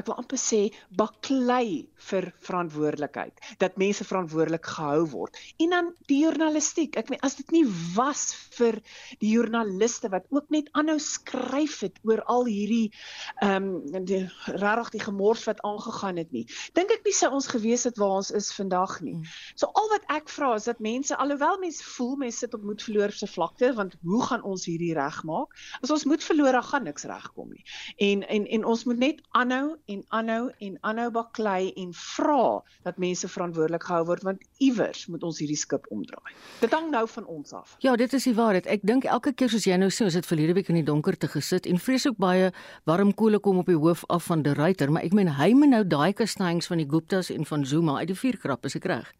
[0.00, 0.62] ek wil amper sê
[0.96, 5.36] baklei vir verantwoordelikheid dat mense verantwoordelik gehou word.
[5.62, 6.96] En dan die journalistiek.
[6.96, 7.64] Ek meen as dit nie
[7.96, 8.80] was vir
[9.20, 12.92] die joernaliste wat ook net aanhou skryf het oor al hierdie
[13.42, 16.44] ehm um, die regtig die gemors wat aangegaan het nie
[16.76, 19.14] dink ek nie sou ons gewees het waar ons is vandag nie.
[19.18, 19.28] Mm.
[19.54, 22.82] so al wat ek vra is dat mense alhoewel mense voel mense sit op moed
[22.82, 25.52] verloor se vlakte want hoe gaan ons hierdie regmaak?
[25.82, 27.64] As ons moed verloor dan gaan niks regkom nie.
[28.08, 32.98] En en en ons moet net aanhou en aanhou en aanhou baklei en vra dat
[33.02, 36.34] mense verantwoordelik gehou word want iewers moet ons hierdie skip omdraai.
[36.60, 37.76] Dit hang nou van ons af.
[37.84, 38.66] Ja, dit is die waarheid.
[38.66, 41.18] Ek dink elke keer soos jy nou sê, ons het verlede week in die donker
[41.18, 42.52] te gesit en vrees ook baie
[42.88, 45.74] warm koele kom op die hoof af van die ruiter, maar ek meen hy moet
[45.74, 49.12] nou daai kastings van die Guptas en van Zuma uit die vuurkrap, is ek reg?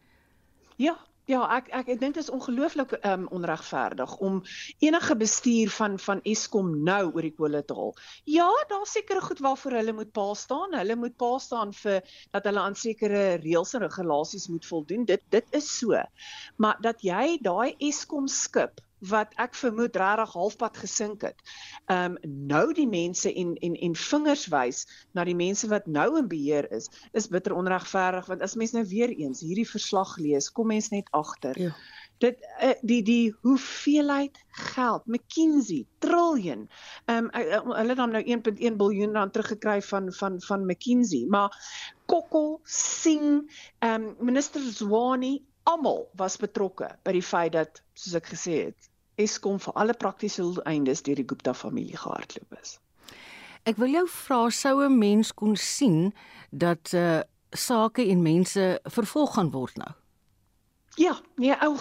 [0.81, 0.96] Ja,
[1.31, 4.41] Ja, ek ek ek dink dit is ongelooflik um, onregverdig om
[4.83, 7.95] enige bestuur van van Eskom nou oor die kolle te haal.
[8.27, 10.75] Ja, daar seker goed waarvoor hulle moet pa staan.
[10.75, 12.03] Hulle moet pa staan vir
[12.35, 15.07] dat hulle aan sekere reëls en regulasies moet voldoen.
[15.07, 16.03] Dit dit is so.
[16.59, 21.41] Maar dat jy daai Eskom skip wat ek vermoed regtig halfpad gesink het.
[21.91, 26.19] Ehm um, nou die mense en en en vingers wys na die mense wat nou
[26.19, 30.53] in beheer is, is bitter onregverdig want as mens nou weer eens hierdie verslag lees,
[30.53, 31.59] kom mens net agter.
[31.59, 31.75] Ja.
[32.23, 34.38] Dit uh, die die hoeveelheid
[34.71, 36.69] geld, McKinsey, triljoen.
[37.11, 41.51] Ehm um, hulle het dan nou 1.1 miljard rand teruggekry van van van McKinsey, maar
[42.07, 48.33] Kokko, Singh, ehm um, minister Zwane almal was betrokke by die feit dat soos ek
[48.35, 52.79] gesê het Eskom vir alle praktiese doeleindes deur die Gupta familie gehardloop is.
[53.64, 56.12] Ek wil jou vra sou 'n mens kon sien
[56.51, 57.22] dat uh
[57.53, 59.92] sake en mense vervolg gaan word nou.
[61.01, 61.77] Ja, nee ou.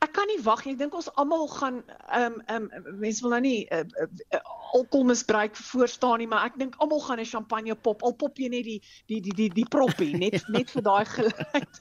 [0.00, 0.72] Ek kan nie wag nie.
[0.72, 4.40] Ek dink ons almal gaan ehm um, ehm um, mense wil nou nie uh, uh,
[4.72, 8.02] alkohol misbruik voor staan nie, maar ek dink almal gaan 'n champagne pop.
[8.02, 11.80] Al pop jy net die die die die die proppie net net vir daai geluid.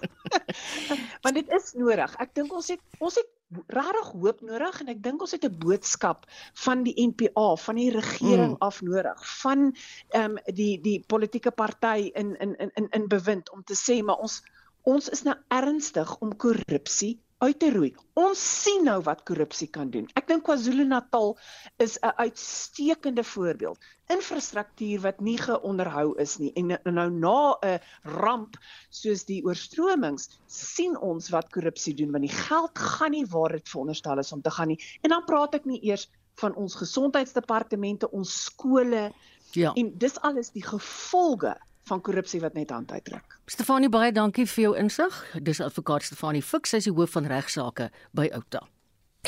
[1.23, 2.15] Want dit is nodig.
[2.19, 3.31] Ek dink ons het ons het
[3.67, 6.25] regtig hoop nodig en ek dink ons het 'n boodskap
[6.65, 8.61] van die NPA, van die regering mm.
[8.67, 9.75] af nodig, van
[10.09, 14.17] ehm um, die die politieke party in in in in bewind om te sê maar
[14.17, 14.41] ons
[14.83, 17.89] ons is nou ernstig om korrupsie uit te roei.
[18.21, 20.05] Ons sien nou wat korrupsie kan doen.
[20.19, 21.33] Ek dink KwaZulu-Natal
[21.81, 23.79] is 'n uitstekende voorbeeld.
[24.13, 28.57] Infrastruktuur wat nie geonderhou is nie en nou na 'n ramp
[28.89, 33.69] soos die oorstromings sien ons wat korrupsie doen want die geld gaan nie waar dit
[33.69, 34.79] veronderstel is om te gaan nie.
[35.01, 39.11] En dan praat ek nie eers van ons gesondheidsdepartemente, ons skole.
[39.51, 39.73] Ja.
[39.73, 41.57] En dis alles die gevolge
[41.89, 43.39] van korrupsie wat net hand uitdruk.
[43.45, 45.17] Stefanie baie dankie vir jou insig.
[45.41, 48.65] Dis advokaat Stefanie Fix, sy is die hoof van regsaake by Outa.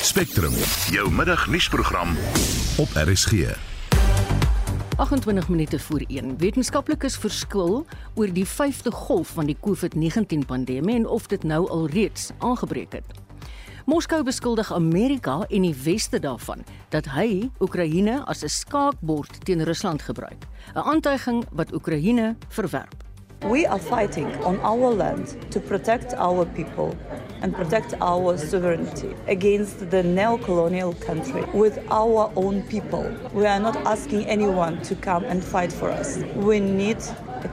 [0.00, 0.54] Spectrum,
[0.90, 2.16] jou middagnuusprogram
[2.82, 3.54] op RSG.
[4.96, 6.38] 28 minute voor 1.
[6.38, 11.88] Wetenskaplikes verskil oor die 5de golf van die COVID-19 pandemie en of dit nou al
[11.88, 13.23] reeds aangebreek het.
[13.84, 20.02] Moskou beskuldig Amerika en die weste daarvan dat hy Oekraïne as 'n skaakbord teen Rusland
[20.02, 22.94] gebruik, 'n aantuiging wat Oekraïne verwerp.
[23.50, 26.96] We are fighting on our land to protect our people
[27.42, 33.04] and protect our sovereignty against the neo-colonial country with our own people.
[33.34, 36.18] We are not asking anyone to come and fight for us.
[36.34, 36.98] We need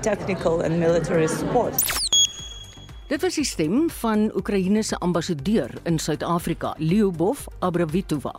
[0.01, 2.10] technical and military support.
[3.11, 8.31] Dit was die stem van Oekraïne se ambassadeur in Suid-Afrika, Lyubov Abravitova.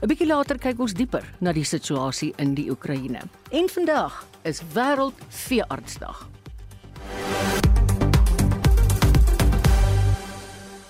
[0.00, 3.20] 'n Bietjie later kyk ons dieper na die situasie in die Oekraïne.
[3.50, 6.28] En vandag is wêreld veeartsdag.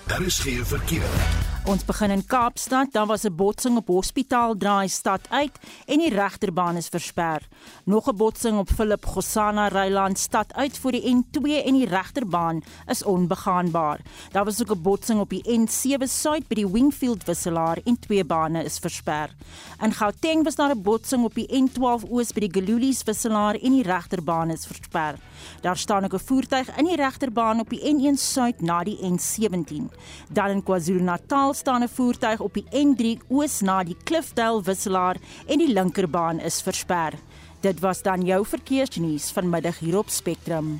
[0.07, 1.48] Daar is geen verkeer.
[1.67, 5.51] Ons begin in Kaapstad, daar was 'n botsing op Hospitaal Draai stad uit
[5.85, 7.47] en die regterbaan is versper.
[7.83, 12.61] Nog 'n botsing op Philip Gosana Ryland stad uit voor die N2 en die regterbaan
[12.87, 13.99] is onbegaanbaar.
[14.31, 18.25] Daar was ook 'n botsing op die N7 suid by die Wingfield wisselaar en twee
[18.25, 19.35] bane is versper.
[19.81, 23.71] In Gauteng was daar 'n botsing op die N12 oos by die Galulies wisselaar en
[23.71, 25.15] die regterbaan is versper.
[25.61, 29.91] Daar staan ook 'n voertuig in die regterbaan op die N1 suid na die N17.
[30.29, 35.57] Dan in KwaZulu-Natal staan 'n voertuig op die N3 oos na die Cliffdale wisselaar en
[35.57, 37.13] die linkerbaan is versper.
[37.61, 40.79] Dit was dan jou verkeersnuus vanmiddag hier op Spectrum.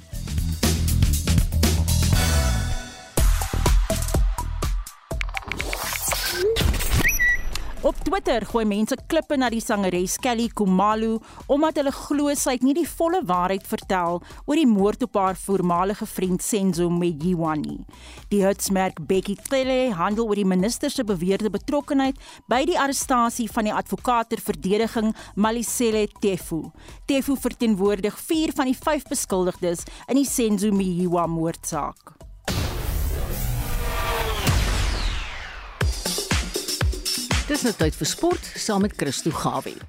[7.80, 11.14] Op Twitter gooi mense klippe na die sangeres Kelly Kumalu
[11.48, 15.40] omdat hulle glo sy het nie die volle waarheid vertel oor die moord op haar
[15.40, 17.78] voormalige vriend Senzo Mejiwa nie.
[18.36, 22.20] Die hitsmerk Becky Cele handel oor die minister se beweerde betrokkeheid
[22.52, 26.66] by die arrestasie van die advokaat ter verdediging Malisele Tefu.
[27.08, 32.29] Tefu verteenwoordig 4 van die 5 beskuldigdes in die Senzo Mejiwa moordsaak.
[37.50, 39.80] Dis nou tyd vir sport saam met Christo Gawie.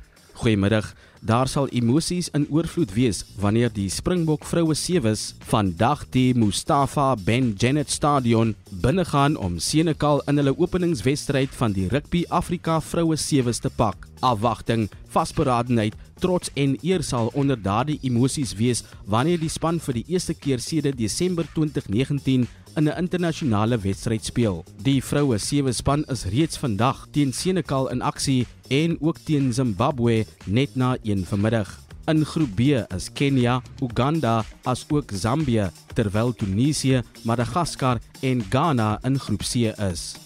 [0.40, 0.86] Goeiemiddag.
[1.20, 7.50] Daar sal emosies in oorvloed wees wanneer die Springbok vroue sewes vandag die Mustafa Ben
[7.60, 13.68] Jennet Stadion binnegaan om Senekal in hulle openingswedstryd van die Rugby Afrika vroue sewes te
[13.68, 14.08] pak.
[14.24, 15.92] Afwagting, vasberadenheid,
[16.24, 20.64] trots en eer sal onder daardie emosies wees wanneer die span vir die eerste keer
[20.64, 24.64] sedert Desember 2019 in 'n internasionale wedstryd speel.
[24.82, 30.24] Die vroue sewe span is reeds vandag teen Senekal in aksie en ook teen Zimbabwe
[30.46, 31.78] net na 1 vanmiddag.
[32.06, 32.60] In groep B
[32.96, 39.54] is Kenia, Uganda as ook Zambië, terwyl Tunesië, Madagaskar en Ghana in groep C
[39.90, 40.16] is.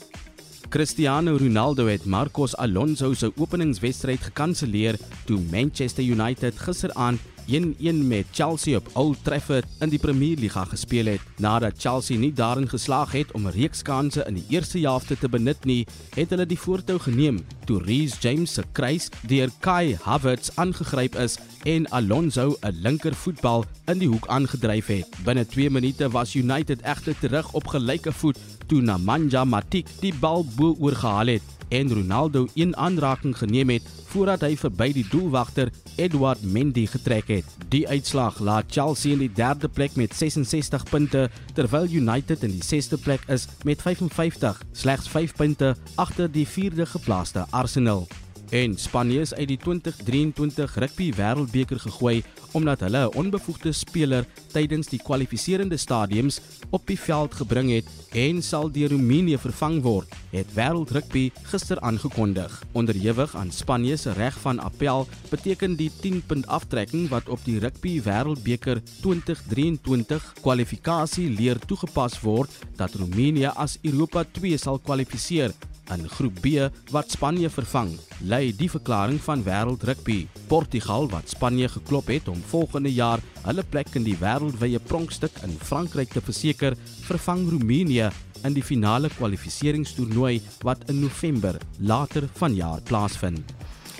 [0.68, 8.76] Cristiano Ronaldo het Marcos Alonso se openingswedstryd gekanselleer toe Manchester United gisteraand 1-1 met Chelsea
[8.76, 11.20] op Old Trafford in die Premier Liga gespeel het.
[11.36, 15.86] Nadat Chelsea nie daarin geslaag het om reekskanse in die eerste helfte te benut nie,
[16.14, 21.38] het hulle die voortou geneem toe Reece James se kruis deur Kai Havertz aangegryp is
[21.64, 25.08] en Alonso 'n linkervoetbal in die hoek aangedryf het.
[25.24, 30.46] Binne 2 minute was United egter terug op gelyke voet toe Nemanja Matic die bal
[30.56, 33.82] bo oorgehaal het en Ronaldo een aanraking geneem het
[34.12, 37.56] voordat hy verby die doelwagter Edward Mendy getrek het.
[37.68, 42.62] Die uitslag laat Chelsea in die derde plek met 66 punte terwyl United in die
[42.62, 48.06] sesde plek is met 55, slegs 5 punte agter die vierde geplaaste Arsenal.
[48.54, 52.20] En Spanje is uit die 2023 Rugby Wêreldbeker gegooi
[52.54, 56.38] omdat hulle 'n onbevoegde speler tydens die kwalifiserende stadiums
[56.70, 61.80] op die veld gebring het en sal deur Roemenië vervang word, het Wêreld Rugby gister
[61.80, 62.62] aangekondig.
[62.72, 68.02] Onderhewig aan Spanje se reg van appel beteken die 10-punt aftrekking wat op die Rugby
[68.02, 75.50] Wêreldbeker 2023 kwalifikasie leer toegepas word dat Roemenië as Europa 2 sal kwalifiseer
[75.92, 77.94] in groep B wat Spanje vervang,
[78.24, 80.26] lei die verklaring van Wêreld Rugby.
[80.48, 85.58] Portugal wat Spanje geklop het om volgende jaar hulle plek in die wêreldwye pronkstuk in
[85.60, 86.76] Frankryk te verseker,
[87.08, 88.10] vervang Roemenië
[88.44, 93.54] in die finale kwalifiseringstoernooi wat in November later vanjaar plaasvind.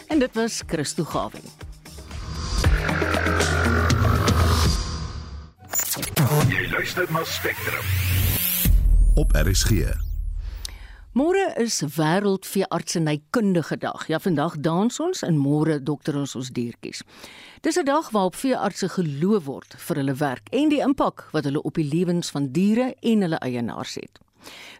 [0.09, 1.49] En dit was Christo Gawing.
[6.49, 7.85] Jy luister na Spectrum.
[9.15, 10.04] Op RSG.
[11.15, 14.03] Môre is wêreldveeartsenykundige dag.
[14.11, 17.05] Ja, vandag dans ons en môre dokter ons ons diertjies.
[17.63, 21.63] Dis 'n dag waarop veeartse geloof word vir hulle werk en die impak wat hulle
[21.63, 24.19] op die lewens van diere en hulle eienaars het.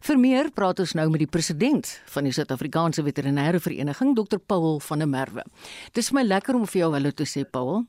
[0.01, 4.81] Vir meer praat ons nou met die president van die Suid-Afrikaanse Veterinêre Vereniging, Dr Paul
[4.81, 5.45] van der Merwe.
[5.93, 7.87] Dis my lekker om vir jou hallo te sê, Paul.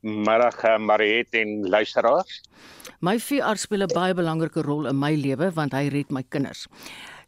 [0.00, 2.40] Middag, eh, Mariet en luisteraars.
[3.00, 6.68] My veearts speel 'n baie belangrike rol in my lewe want hy red my kinders.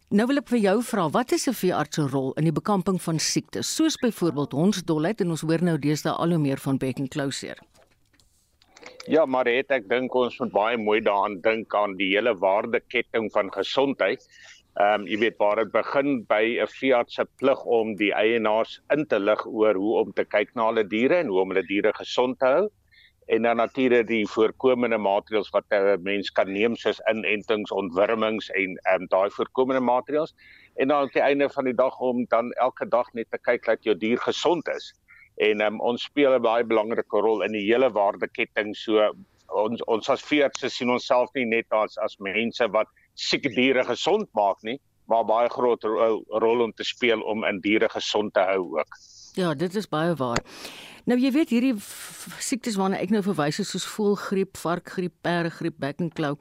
[0.08, 2.96] Nou wil ek vir jou vra, wat is 'n veearts se rol in die bekamping
[3.06, 6.98] van siektes, soos byvoorbeeld hondsdolheid en ons hoor nou deesdae al hoe meer van beck
[6.98, 7.60] and closure?
[9.06, 13.28] Ja, maar het ek dink ons moet baie mooi daaraan dink aan die hele waardeketting
[13.32, 14.24] van gesondheid.
[14.80, 18.80] Ehm um, jy weet waar dit begin by 'n veearts se plig om die eienaars
[18.96, 21.66] in te lig oor hoe om te kyk na hulle diere en hoe om hulle
[21.68, 22.68] diere gesond te hou
[23.28, 28.48] en dan natuurlik die voorkomende maatreëls wat 'n uh, mens kan neem soos inentings, ontwurmings
[28.50, 30.34] en ehm um, daai voorkomende maatreëls
[30.74, 33.64] en dan aan die einde van die dag om dan elke dag net te kyk
[33.64, 34.94] dat jou dier gesond is.
[35.36, 39.12] En um, ons speel 'n baie belangrike rol in die hele waardeketting so
[39.48, 44.28] ons ons as veeartse sien onsself nie net as as mense wat siek diere gesond
[44.32, 48.40] maak nie, maar baie groot rol, rol om te speel om in diere gesond te
[48.40, 49.00] hou ook.
[49.34, 50.42] Ja, dit is baie waar.
[51.08, 51.72] Nou jy weet hierdie
[52.44, 56.36] siektes waarna ek nou verwys is soos voëlgriep, varkgriep, perdegriep, back and claw.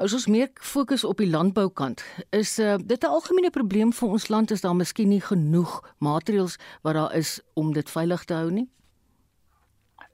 [0.00, 2.00] As ons meer fokus op die landboukant,
[2.32, 6.56] is uh, dit 'n algemene probleem vir ons land is daar miskien nie genoeg maatreëls
[6.82, 8.68] wat daar is om dit veilig te hou nie.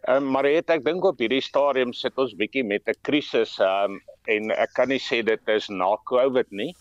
[0.09, 4.00] Ehm um, maar ek dink op hierdie stadium sit ons bietjie met 'n krisis um,
[4.26, 6.74] en ek kan nie sê dit is na Covid nie.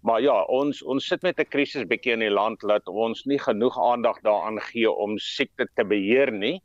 [0.00, 3.38] Maar ja, ons ons sit met 'n krisis bietjie in die land dat ons nie
[3.38, 6.62] genoeg aandag daaraan gee om siekte te beheer nie.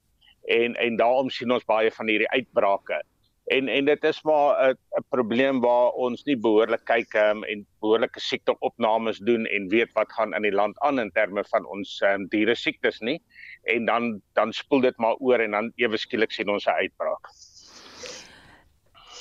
[0.48, 3.02] En en daarom sien ons baie van hierdie uitbrake.
[3.46, 7.66] En en dit is maar 'n 'n probleem waar ons nie behoorlik kyk um, en
[7.80, 12.02] behoorlike siekteopnames doen en weet wat gaan in die land aan in terme van ons
[12.02, 13.22] um, diere siektes nie.
[13.64, 17.55] En dan dan spoel dit maar oor en dan ewe skielik sien ons 'n uitbraak.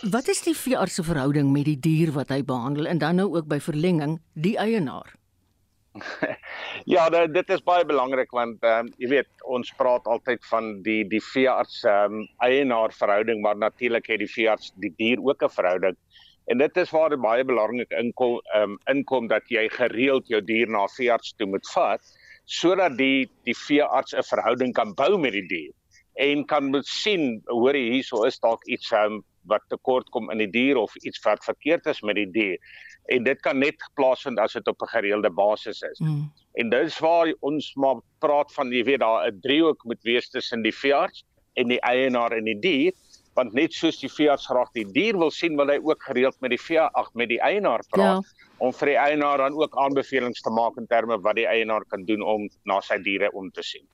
[0.02, 3.28] Wat is die veearts se verhouding met die dier wat hy behandel en dan nou
[3.36, 5.12] ook by verlenging die eienaar?
[6.94, 10.72] ja, dit, dit is baie belangrik want ehm um, jy weet, ons praat altyd van
[10.82, 15.44] die die veearts ehm um, eienaar verhouding, maar natuurlik het die veearts die dier ook
[15.46, 15.96] 'n verhouding.
[16.50, 20.40] En dit is waar dit baie belangrik inkom ehm um, inkom dat jy gereeld jou
[20.42, 22.02] dier na veearts toe moet vat
[22.44, 25.72] sodat die die veearts 'n verhouding kan bou met die dier
[26.14, 30.50] en kan moet sien hoor hierso is dalk iets um, wat tekort kom in die
[30.50, 32.58] dier of iets wat verkeerd is met die dier
[33.12, 35.98] en dit kan net plaasvind as dit op 'n gereelde basis is.
[35.98, 36.32] Mm.
[36.52, 40.30] En dit is waar ons maar praat van jy weet daar 'n driehoek moet wees
[40.30, 41.24] tussen die veearts
[41.54, 42.92] en die eienaar en die dier
[43.34, 46.50] want net soos die veearts graag die dier wil sien wil hy ook gereeld met
[46.54, 48.46] die vee ag met die eienaar praat ja.
[48.58, 52.04] om vir die eienaar dan ook aanbevelings te maak in terme wat die eienaar kan
[52.04, 53.86] doen om na sy diere om te sien.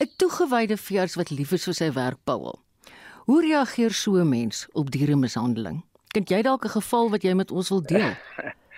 [0.00, 2.60] 'n Toegewyde veearts wat lief is vir sy werk, Paul.
[3.24, 5.84] Hoe reageer so 'n mens op dieremishandeling?
[6.12, 8.12] Kan jy dalk 'n geval wat jy met ons wil deel?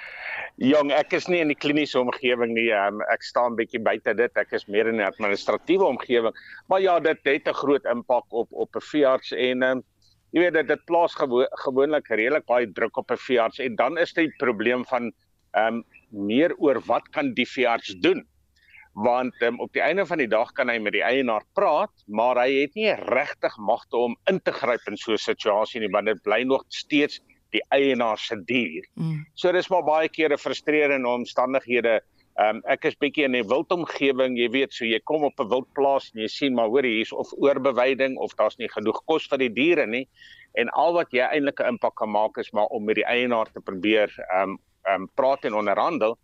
[0.73, 2.71] Jong, ek is nie in die kliniese omgewing nie.
[2.71, 4.31] Um, ek staan bietjie buite dit.
[4.37, 6.35] Ek is meer in 'n administratiewe omgewing.
[6.69, 9.83] Maar ja, dit het 'n groot impak op op 'n veearts en um,
[10.31, 13.99] jy weet dit dit plaas gewo gewoonlik redelik baie druk op 'n veearts en dan
[13.99, 15.13] is dit die probleem van
[15.55, 18.27] ehm um, meer oor wat kan die veearts doen?
[18.97, 22.39] Want um, op die einde van die dag kan hy met die eienaar praat, maar
[22.41, 26.07] hy het nie regtig magte om in te gryp in so 'n situasie nie, want
[26.07, 27.21] dit bly nog steeds
[27.53, 28.89] die eienaar se dier.
[28.95, 29.27] Mm.
[29.35, 32.01] So dis maar baie kere frustrerende omstandighede.
[32.41, 36.11] Um, ek is bietjie in 'n wildomgewing, jy weet, so jy kom op 'n wildplaas
[36.15, 39.53] en jy sien maar hoor hier's of oorbewyding of daar's nie genoeg kos vir die
[39.53, 40.09] diere nie
[40.57, 43.53] en al wat jy eintlik 'n impak kan maak is maar om met die eienaar
[43.53, 46.19] te probeer um um praat en onderhandel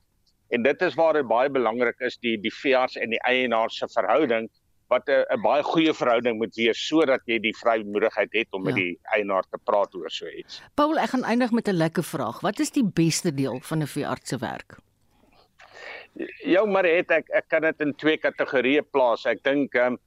[0.53, 3.89] En dit is waar dit baie belangrik is die die veearts en die eienaar se
[3.89, 4.51] verhouding
[4.93, 8.69] wat 'n baie goeie verhouding moet wees sodat jy die vrymoedigheid het om ja.
[8.69, 10.61] met die eienaar te praat oor so iets.
[10.75, 12.41] Paul, ek gaan eindig met 'n lekker vraag.
[12.41, 14.77] Wat is die beste deel van 'n veearts se werk?
[16.45, 19.25] Ja, maar het ek ek kan dit in twee kategorieë plaas.
[19.25, 19.99] Ek dink ehm, 'n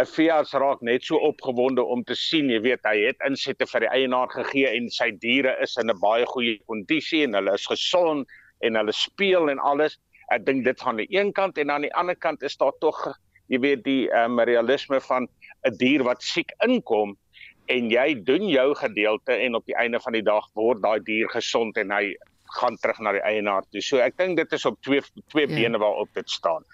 [0.00, 3.80] um, veearts raak net so opgewonde om te sien, jy weet, hy het insette vir
[3.80, 7.66] die eienaar gegee en sy diere is in 'n baie goeie kondisie en hulle is
[7.66, 8.28] gesond
[8.60, 9.98] en hulle speel en alles.
[10.32, 12.72] Ek dink dit gaan aan die een kant en aan die ander kant is daar
[12.80, 13.00] tog
[13.52, 15.28] jy weet die um, realisme van
[15.68, 17.16] 'n dier wat siek inkom
[17.66, 21.28] en jy doen jou gedeelte en op die einde van die dag word daai dier
[21.28, 22.14] gesond en hy
[22.60, 23.82] gaan terug na die eienaar toe.
[23.82, 25.00] So ek dink dit is op twee
[25.32, 25.54] twee ja.
[25.54, 26.64] bene waarop dit staan.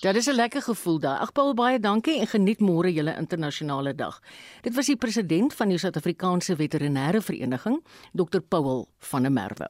[0.00, 1.18] Dit is 'n lekker gevoel daar.
[1.18, 4.20] Ag Paul baie dankie en geniet môre julle internasionale dag.
[4.62, 9.68] Dit was die president van die Suid-Afrikaanse Veterinêre Vereniging, Dr Paul van der Merwe.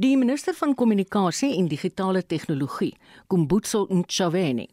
[0.00, 2.94] Die minister van kommunikasie en digitale tegnologie,
[3.28, 4.68] Kumbutso Ntshaveni,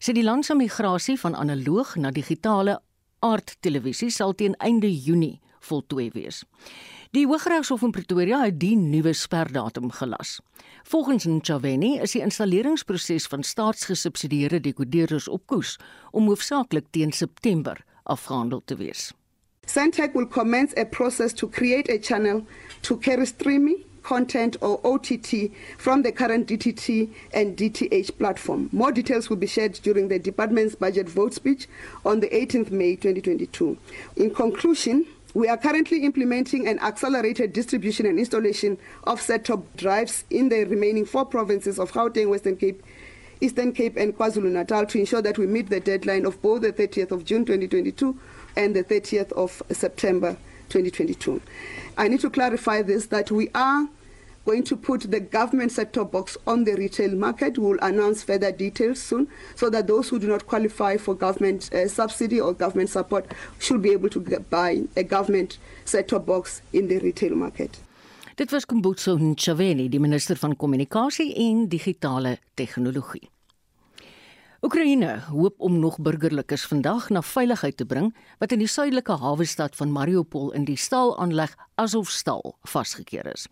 [0.00, 2.78] sê die land se migrasie van analoog na digitale
[3.20, 6.40] aardtelevisie sal teen einde Junie voltooi wees.
[7.12, 10.38] Die Hooggeregshof in Pretoria het die nuwe sperdatum gelas.
[10.88, 15.76] Volgens Ntshaveni is die installeringsproses van staatsgesubsidieerde dekodeerders op koers
[16.10, 19.12] om hoofsaaklik teen September afgehandel te wees.
[19.68, 22.46] Sentech will commence a process to create a channel
[22.80, 28.68] to carry streaming content or OTT from the current DTT and DTH platform.
[28.72, 31.68] More details will be shared during the department's budget vote speech
[32.04, 33.76] on the 18th May 2022.
[34.16, 40.50] In conclusion, we are currently implementing an accelerated distribution and installation of set-top drives in
[40.50, 42.82] the remaining four provinces of Gauteng, Western Cape,
[43.40, 47.10] Eastern Cape and KwaZulu-Natal to ensure that we meet the deadline of both the 30th
[47.10, 48.16] of June 2022
[48.56, 50.36] and the 30th of September
[50.68, 51.40] 2022.
[51.96, 53.88] I need to clarify this that we are
[54.44, 57.58] going to put the government set-top box on the retail market.
[57.58, 61.72] We will announce further details soon so that those who do not qualify for government
[61.72, 63.26] uh, subsidy or government support
[63.58, 67.78] should be able to get, buy a government set-top box in the retail market.
[68.34, 73.31] Dit was Kumbutso Ntshaveni, die minister van kommunikasie en digitale tegnologie.
[74.62, 79.42] Oekraïne hoop om nog burgerlikes vandag na veiligheid te bring wat in die suidelike hawe
[79.44, 83.48] stad van Mariupol in die staalaanleg Azovstal vasgekeer is.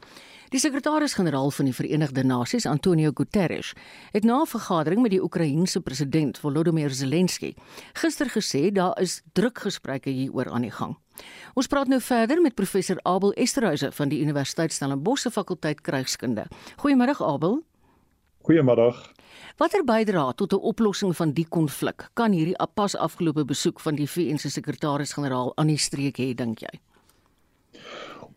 [0.55, 3.73] Die sekretaris-generaal van die Verenigde Nasies, Antonio Guterres,
[4.13, 7.55] het na 'n vergadering met die Oekraïense president Volodymyr Zelensky
[7.93, 10.97] gister gesê daar is drukgesprekke hieroor aan die gang.
[11.55, 16.47] Ons praat nou verder met professor Abel Esterhuise van die Universiteit Stellenbosch se fakulteit krygskunde.
[16.77, 17.65] Goeiemôre Abel.
[18.43, 18.93] Goeiemôre.
[19.61, 24.09] Watter bydrae tot 'n oplossing van die konflik kan hierdie pas afgelope besoek van die
[24.09, 26.81] VN se sekretaris-generaal aan die streek hê, dink jy?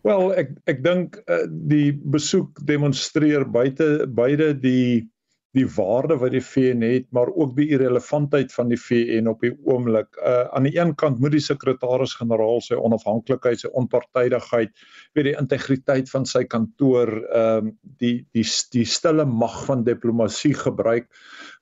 [0.04, 5.08] Wel, ek ek dink uh, die besoek demonstreer buite beide die
[5.54, 9.54] die waarde wat die VN het, maar ook die irrelevantheid van die VN op die
[9.70, 10.10] oomblik.
[10.18, 14.74] Uh aan die een kant moet die sekretaris-generaal sy onafhanklikheid, sy onpartydigheid,
[15.14, 20.56] weet die integriteit van sy kantoor, ehm uh, die die die stille mag van diplomatie
[20.58, 21.10] gebruik.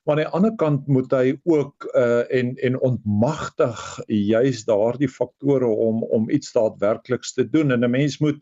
[0.02, 5.68] Maar aan die ander kant moet hy ook uh en en ontmagtig juis daardie faktore
[5.68, 8.40] om om iets daadwerkliks te doen en 'n mens moet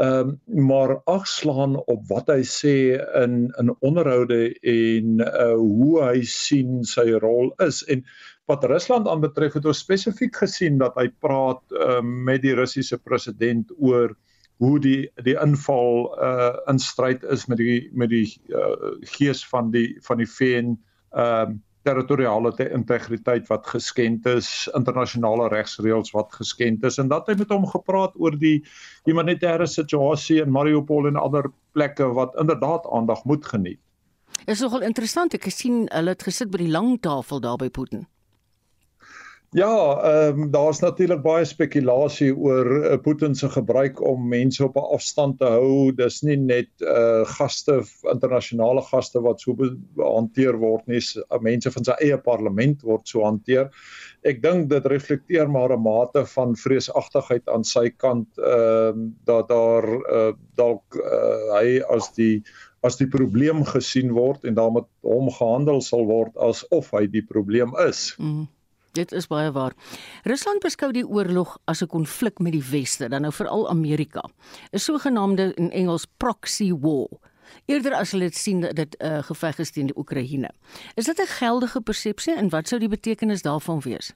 [0.00, 2.74] ehm um, maar agslaan op wat hy sê
[3.20, 7.82] in in onderhoude en uh hoe hy sien sy rol is.
[7.84, 8.04] En
[8.48, 13.68] wat Rusland aanbetref het ons spesifiek gesien dat hy praat uh, met die Russiese president
[13.76, 14.16] oor
[14.60, 19.68] hoe die die inval uh in stryd is met die met die uh, gees van
[19.74, 20.78] die van die VN
[21.10, 27.38] ehm uh, territoriale integriteit wat geskend is, internasionale regsreëls wat geskend is en dat hy
[27.40, 28.60] met hom gepraat oor die
[29.08, 33.80] humanitêre situasie in Mariupol en ander plekke wat inderdaad aandag moet geniet.
[34.46, 38.06] Is nogal interessant ek gesien hulle het gesit by die lang tafel daar by Putin.
[39.50, 44.76] Ja, ehm um, daar's natuurlik baie spekulasie oor uh, Putin se gebruik om mense op
[44.76, 45.90] 'n afstand te hou.
[45.92, 47.80] Dis nie net uh gaste,
[48.12, 49.56] internasionale gaste wat so
[49.96, 53.74] hanteer word nie, uh, mense van sy eie parlement word so hanteer.
[54.22, 59.48] Ek dink dit reflekteer maar 'n mate van vreesagtigheid aan sy kant ehm um, dat
[59.48, 62.44] daar uh dalk uh, hy as die
[62.86, 67.74] as die probleem gesien word en daarmee hom gehandel sal word asof hy die probleem
[67.88, 68.14] is.
[68.18, 68.46] Mm.
[68.92, 69.74] Dit is baie waar.
[70.26, 74.22] Rusland beskou die oorlog as 'n konflik met die weste, dan nou veral Amerika.
[74.72, 77.08] 'n Sogenaamde in Engels proxy war.
[77.66, 80.50] Eerder as hulle dit sien dat dit 'n uh, geveg is teen die Oekraïne.
[80.94, 84.12] Is dit 'n geldige persepsie en wat sou die betekenis daarvan wees?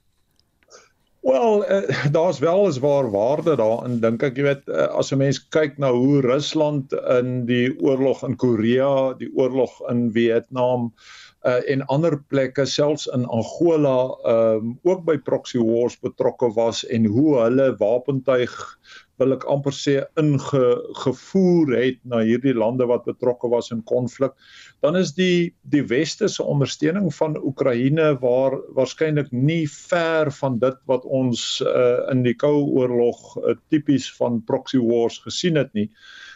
[1.21, 5.17] Wel, uh, daar's wel eens waar waarde daarin dink ek, jy weet, uh, as 'n
[5.17, 11.24] mens kyk na hoe Rusland in die oorlog in Korea, die oorlog in Vietnam, uh,
[11.45, 17.35] en ander plekke selfs in Angola um, ook by proxy wars betrokke was en hoe
[17.37, 18.55] hulle wapentuig
[19.21, 24.33] wil ek amper sê ingevoer het na hierdie lande wat betrokke was in konflik.
[24.83, 30.77] Dan is die die weste se ondersteuning van Oekraïne waar waarskynlik nie ver van dit
[30.91, 35.89] wat ons uh, in die koue oorlog uh, tipies van proxy wars gesien het nie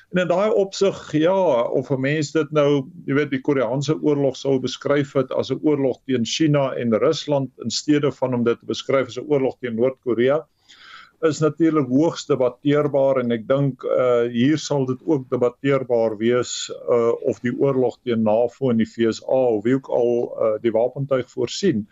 [0.10, 2.70] En in daai opsig ja, of 'n mens dit nou,
[3.06, 7.52] jy weet, die Koreaanse oorlog sou beskryf het as 'n oorlog teen China en Rusland
[7.64, 10.40] in steede van om dit te beskryf as 'n oorlog teen Noord-Korea
[11.28, 17.12] is natuurlik hoogs debatteerbaar en ek dink uh hier sal dit ook debatteerbaar wees uh
[17.28, 21.30] of die oorlog teen NAVO en die FSA of wie ook al uh die wapentuig
[21.32, 21.88] voorsien.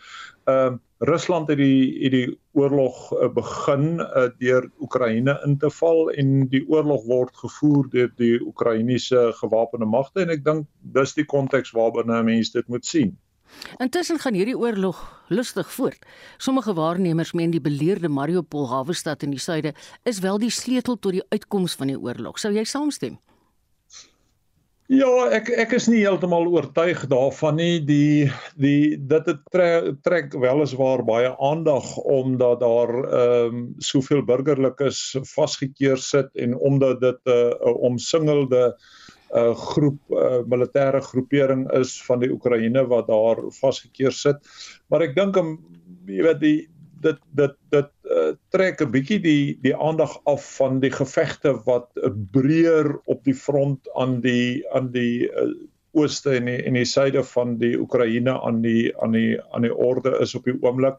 [0.47, 6.09] Ehm uh, Rusland het die het die oorlog begin uh, deur Oekraïne in te val
[6.09, 10.65] en die oorlog word gevoer deur die Oekraïense gewapende magte en ek dink
[10.97, 13.13] dis die konteks waarbinne mense dit moet sien.
[13.83, 16.05] Intussen gaan hierdie oorlog lustig voort.
[16.37, 19.73] Sommige waarnemers meen die beleerde Mariupol hawe stad in die suide
[20.03, 22.39] is wel die sleutel tot die uitkoms van die oorlog.
[22.39, 23.17] Sou jy saamstem?
[24.87, 27.81] Ja, ek ek is nie heeltemal oortuig daarvan nie.
[27.83, 35.17] Die die dit het trek, trek weliswaar baie aandag omdat daar ehm um, soveel burgerlikes
[35.33, 38.77] vasgekeer sit en omdat dit 'n uh, omsingelde
[39.33, 44.37] 'n uh, groep uh, militêre groepering is van die Oekraïne wat daar vasgekeer sit.
[44.87, 45.57] Maar ek dink om
[46.07, 46.59] jy weet die
[47.01, 51.89] dit dit dit uh, trek 'n bietjie die die aandag af van die gevegte wat
[52.31, 55.51] breër op die front aan die aan die uh,
[55.97, 59.73] ooste en die, en die suide van die Oekraïne aan die aan die aan die
[59.73, 60.97] orde is op die oomblik.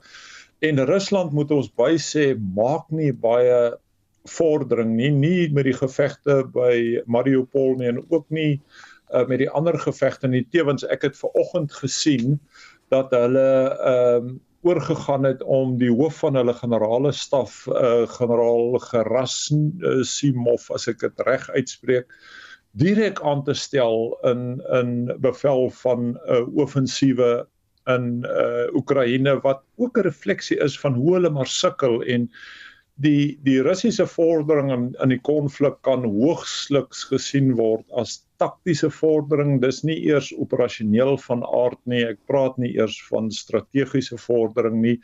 [0.61, 3.79] En Rusland moet ons by sê maak nie baie
[4.29, 8.61] vordering nie nie met die gevegte by Mariupol nie en ook nie
[9.12, 10.45] uh, met die ander gevegte nie.
[10.53, 12.39] Tewens ek het ver oggend gesien
[12.93, 13.49] dat hulle
[13.79, 20.89] ehm um, oorgegaan het om die hoof van hulle generale staf uh generaal Gerasimov as
[20.91, 22.11] ek dit reg uitspreek
[22.83, 24.91] direk aan te stel in in
[25.22, 27.47] bevel van 'n uh, offensiewe
[27.87, 32.31] in uh Oekraïne wat ook 'n refleksie is van hoe hulle maar sukkel en
[33.03, 39.59] die die Russiese vordering in in die konflik kan hoogsliks gesien word as taktiese vordering.
[39.62, 42.05] Dis nie eers operasioneel van aard nie.
[42.07, 44.96] Ek praat nie eers van strategiese vordering nie.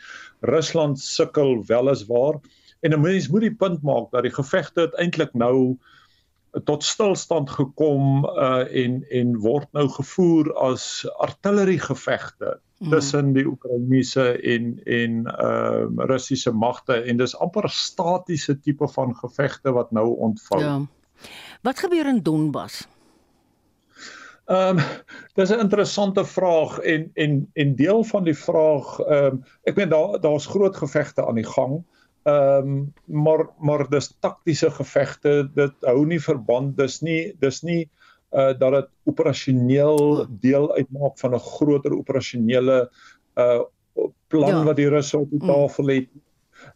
[0.51, 2.41] Rusland sukkel weliswaar
[2.83, 5.79] en 'n mens moet die punt maak dat die gevegte uiteindelik nou
[6.65, 12.91] tot stilstand gekom uh en en word nou gevoer as artilleriegevegte mm.
[12.91, 19.17] tussen die Oekraïense en en ehm uh, Russiese magte en dis amper statiese tipe van
[19.17, 20.61] gevegte wat nou ontvou.
[20.61, 20.81] Ja.
[21.63, 22.85] Wat gebeur in Donbas?
[24.45, 24.85] Ehm um,
[25.35, 29.89] dis 'n interessante vraag en en en deel van die vraag ehm um, ek meen
[29.89, 31.85] daar daar's groot gevegte aan die gang.
[32.23, 37.91] Ehm um, maar maar dis taktiese gevegte, dit hou nie verband, dis nie dis nie
[38.35, 42.91] uh dat dit operasioneel deel uitmaak van 'n groter operasionele
[43.39, 43.63] uh
[44.29, 44.65] plan ja.
[44.65, 45.49] wat die Russe op die mm.
[45.49, 46.09] tafel het.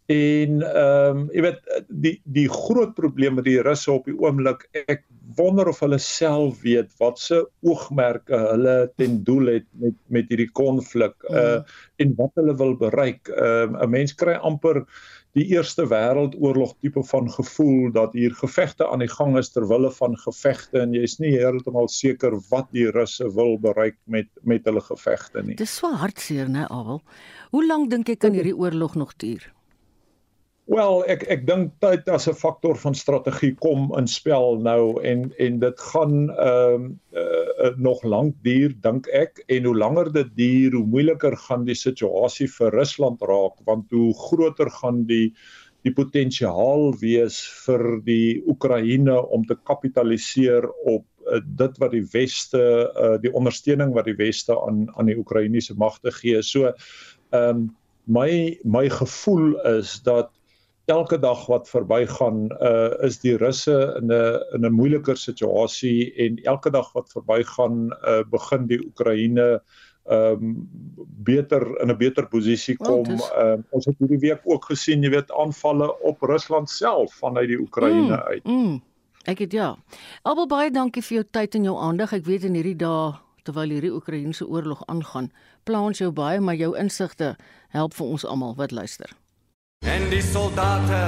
[0.06, 4.66] En ehm um, jy weet die die groot probleem met die Russe op die oomblik
[4.86, 5.04] ek
[5.36, 10.50] wonder of hulle self weet wat se oogmerke hulle ten doel het met met hierdie
[10.52, 11.60] konflik uh
[12.02, 13.28] en wat hulle wil bereik.
[13.28, 14.84] Ehm uh, 'n mens kry amper
[15.38, 19.90] die Eerste Wêreldoorlog tipe van gevoel dat hier gevegte aan die gang is ter wille
[19.94, 24.82] van gevegte en jy's nie heeltemal seker wat die Russe wil bereik met met hulle
[24.82, 25.58] gevegte nie.
[25.60, 27.02] Dis so hartseer, né, Abel.
[27.52, 29.46] Hoe lank dink jy kan hierdie oorlog nog duur?
[30.68, 35.30] Wel, ek ek dink tyd as 'n faktor van strategie kom in spel nou en
[35.40, 40.34] en dit gaan ehm um, uh, nog lank duur dink ek en hoe langer dit
[40.36, 45.32] duur, hoe moeiliker gaan die situasie vir Rusland raak want hoe groter gaan die
[45.88, 52.64] die potensiaal wees vir die Oekraïne om te kapitaliseer op uh, dit wat die weste
[52.92, 56.42] uh, die ondersteuning wat die weste aan aan die Oekraïense magte gee.
[56.42, 56.74] So
[57.32, 57.70] ehm um,
[58.04, 60.28] my my gevoel is dat
[60.88, 66.40] elke dag wat verbygaan uh is die russe in 'n in 'n moeiliker situasie en
[66.44, 69.60] elke dag wat verbygaan uh begin die Oekraïne
[70.08, 70.68] um
[71.24, 73.06] beter in 'n beter posisie kom.
[73.06, 73.30] Oh, is...
[73.36, 77.60] uh, ons het hierdie week ook gesien, jy weet, aanvalle op Rusland self vanuit die
[77.60, 78.44] Oekraïne mm, uit.
[78.44, 78.82] Mm,
[79.24, 79.76] ek het ja.
[80.22, 82.12] Albei baie dankie vir jou tyd en jou aandag.
[82.12, 83.12] Ek weet in hierdie dae
[83.44, 85.32] terwyl hierdie Oekraïense oorlog aangaan,
[85.64, 87.36] plaas jou baie, maar jou insigte
[87.68, 89.12] help vir ons almal wat luister.
[89.98, 91.02] En die soldate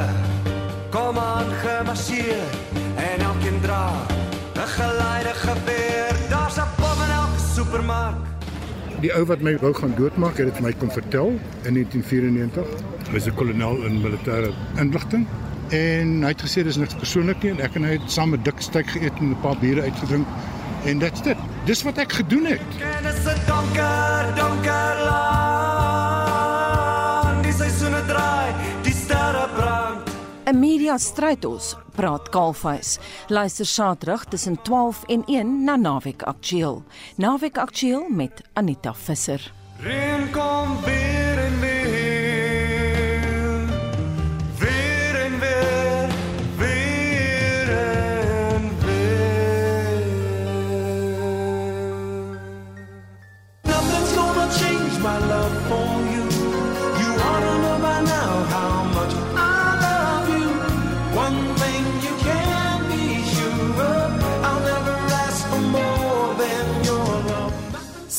[0.91, 2.47] kom aan gemarseer
[2.97, 3.91] en elkeen dra
[4.55, 6.13] 'n geleide geweer.
[6.29, 8.25] Daar's 'n bom in elke supermark.
[9.01, 11.29] Die ou wat my wou gaan doodmaak, het dit my kom vertel
[11.63, 12.67] in 1994.
[13.11, 15.27] Hy's 'n kolonel in militêre inligting
[15.69, 18.43] en hy het gesê dis niks persoonlik nie en ek en hy het saam 'n
[18.43, 20.27] dik steak geëet en 'n paar biere uitgedrink
[20.85, 21.37] en dit's dit.
[21.65, 22.61] Dis wat ek gedoen het.
[22.79, 25.50] Kennis 'n donker, donker land.
[30.51, 32.99] 'n Media stryd ons praat Kaalvuis.
[33.29, 36.83] Luister Saterdag tussen 12 en 1 na Naweek Aktueel.
[37.17, 39.53] Naweek Aktueel met Anita Visser.
[39.79, 41.20] Reën kom weer.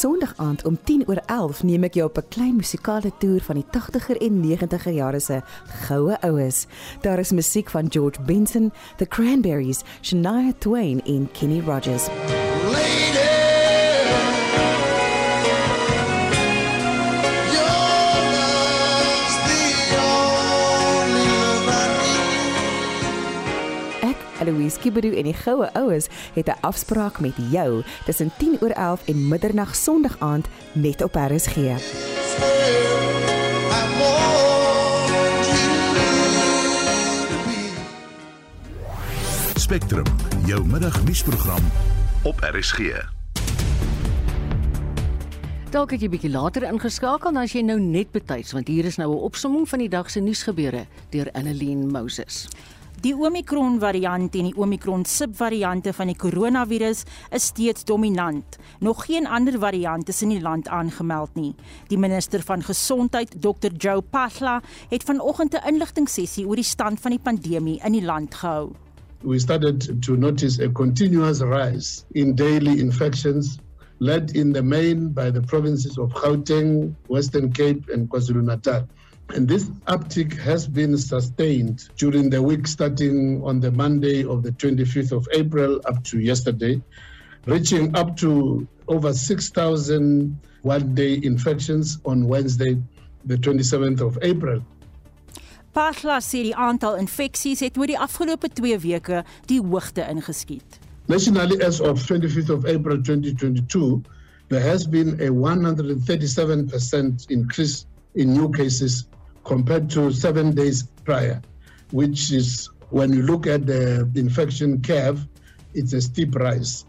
[0.02, 3.56] Sondag aand om 10 oor 11 neem ek jou op 'n klein musikale toer van
[3.56, 5.42] die 80er en 90er jare se
[5.86, 6.66] goue oues.
[7.02, 12.10] Daar is musiek van George Benson, The Cranberries, Shania Twain en Kenny Rogers.
[24.46, 29.08] Louise Kibedu en die Goue Oues het 'n afspraak met jou tussen 10 oor 11
[29.08, 31.56] en middernag Sondag aand net op RSG.
[39.56, 40.06] Spectrum,
[40.46, 41.64] jou middagnuusprogram
[42.24, 42.80] op RSG.
[45.72, 48.98] Dalk het jy bietjie later ingeskakel dan as jy nou net betyds want hier is
[49.00, 52.48] nou 'n opsomming van die dag se nuusgebeure deur Annelien Moses.
[53.02, 57.00] Die Omicron variant en die Omicron subvariante van die koronavirus
[57.34, 58.60] is steeds dominant.
[58.80, 61.56] Nog geen ander variante is in die land aangemeld nie.
[61.90, 63.74] Die minister van Gesondheid, Dr.
[63.74, 68.36] Joe Pahla, het vanoggend 'n inligtingsessie oor die stand van die pandemie in die land
[68.36, 68.70] gehou.
[69.24, 73.58] We started to notice a continuous rise in daily infections
[73.98, 78.88] led in the main by the provinces of Gauteng, Western Cape and KwaZulu-Natal.
[79.30, 84.52] And this uptick has been sustained during the week starting on the Monday of the
[84.52, 86.82] 25th of April up to yesterday,
[87.46, 92.78] reaching up to over 6,000 one day infections on Wednesday,
[93.26, 94.62] the 27th of April.
[95.74, 100.80] Pasla sê die aantal infeksies het oor die afgelope 2 weke die hoogte ingeskiet.
[101.08, 104.04] Nationally as of 25th of April 2022,
[104.50, 109.08] there has been a 137% increase in new cases
[109.44, 111.42] compared to seven days prior,
[111.92, 115.28] which is when you look at the infection curve,
[115.74, 116.86] it's a steep rise.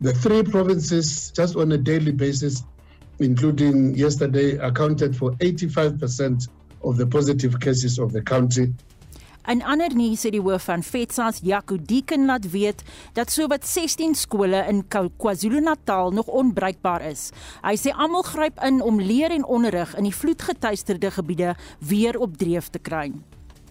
[0.00, 2.62] The three provinces, just on a daily basis,
[3.18, 6.48] including yesterday, accounted for 85%
[6.84, 8.74] of the positive cases of the county.
[9.46, 12.82] In ander nuus het die hoof van FETSAS, Jaco Deeken, laat weet
[13.14, 17.30] dat sowat 16 skole in KwaZulu-Natal nog onbruikbaar is.
[17.62, 22.34] Hy sê almal gryp in om leer en onderrig in die vloedgetuisterde gebiede weer op
[22.42, 23.12] dreef te kry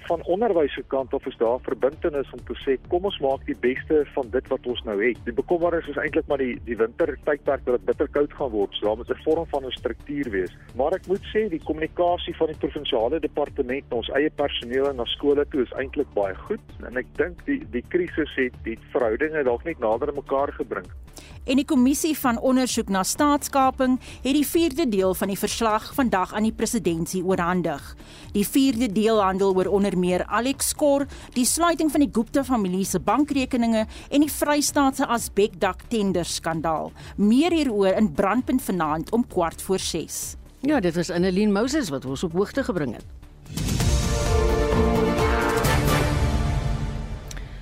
[0.07, 3.57] van onderwys se kant af is daar verbintenis om te sê kom ons maak die
[3.59, 5.19] beste van dit wat ons nou het.
[5.25, 8.73] Die bekommernis is eintlik maar die die wintertydperk dat dit bitter koud gaan word.
[8.73, 10.53] So daar moet 'n vorm van 'n struktuur wees.
[10.75, 14.95] Maar ek moet sê die kommunikasie van die provinsiale departement na ons eie personeel en
[14.95, 18.77] na skole toe is eintlik baie goed en ek dink die die krisis het die
[18.91, 20.85] verhoudinge dalk net nader mekaar gebring.
[21.45, 26.33] En die kommissie van ondersoek na staatskaping het die 4de deel van die verslag vandag
[26.33, 27.81] aan die presidentskap oorhandig.
[28.33, 32.85] Die 4de deel handel oor onder meer Alex Kor, die sluiting van die Gupta familie
[32.85, 36.91] se bankrekeninge en die Vrystaat se asbekdak tender skandaal.
[37.15, 40.35] Meer hieroor in Brandpunt vanaand om kwart voor 6.
[40.65, 43.05] Ja, dit was Annelien Moses wat ons op hoogte gebring het.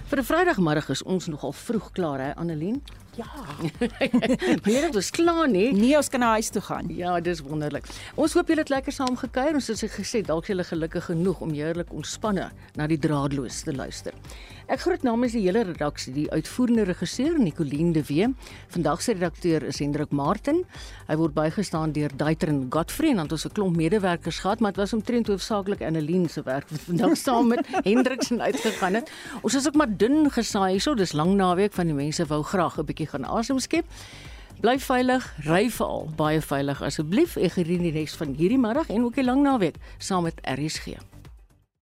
[0.07, 2.81] Vir 'n Vrydagmiddag is ons nogal vroeg klaar hè Annelien?
[3.15, 3.25] Ja.
[4.65, 5.67] nee, dit is klaar nie.
[5.73, 6.89] Nee, ons kan na huis toe gaan.
[6.95, 7.85] Ja, dis wonderlik.
[8.15, 9.53] Ons hoop julle het lekker saam gekuier.
[9.59, 12.49] Ons het gesê dalk julle gelukkig genoeg om heerlik ontspanne
[12.79, 14.17] na die draadloos te luister.
[14.71, 18.29] Ek groet namens die hele redaksie, die uitvoerende regisseur Nicoline de Wee.
[18.71, 20.61] Vandag se redakteur is Hendrik Martin.
[21.09, 24.59] Hy word bygestaan deur Duiter en Godfrey en dan het ons 'n klomp medewerkers gehad,
[24.59, 28.93] maar dit was omtrent hoofsaaklik Annelien se werk wat vandag saam met Hendrik se uitgegaan
[28.93, 29.11] het.
[29.41, 30.95] Ons is ook maar dun gesaai hierso.
[30.95, 33.85] Dis lang naweek van die mense wou graag 'n bietjie gaan asem skep.
[34.63, 37.37] Bly veilig, ry veral baie veilig asseblief.
[37.37, 41.12] Ek geniet die res van hierdie middag en ook die lang naweek saam met RSG.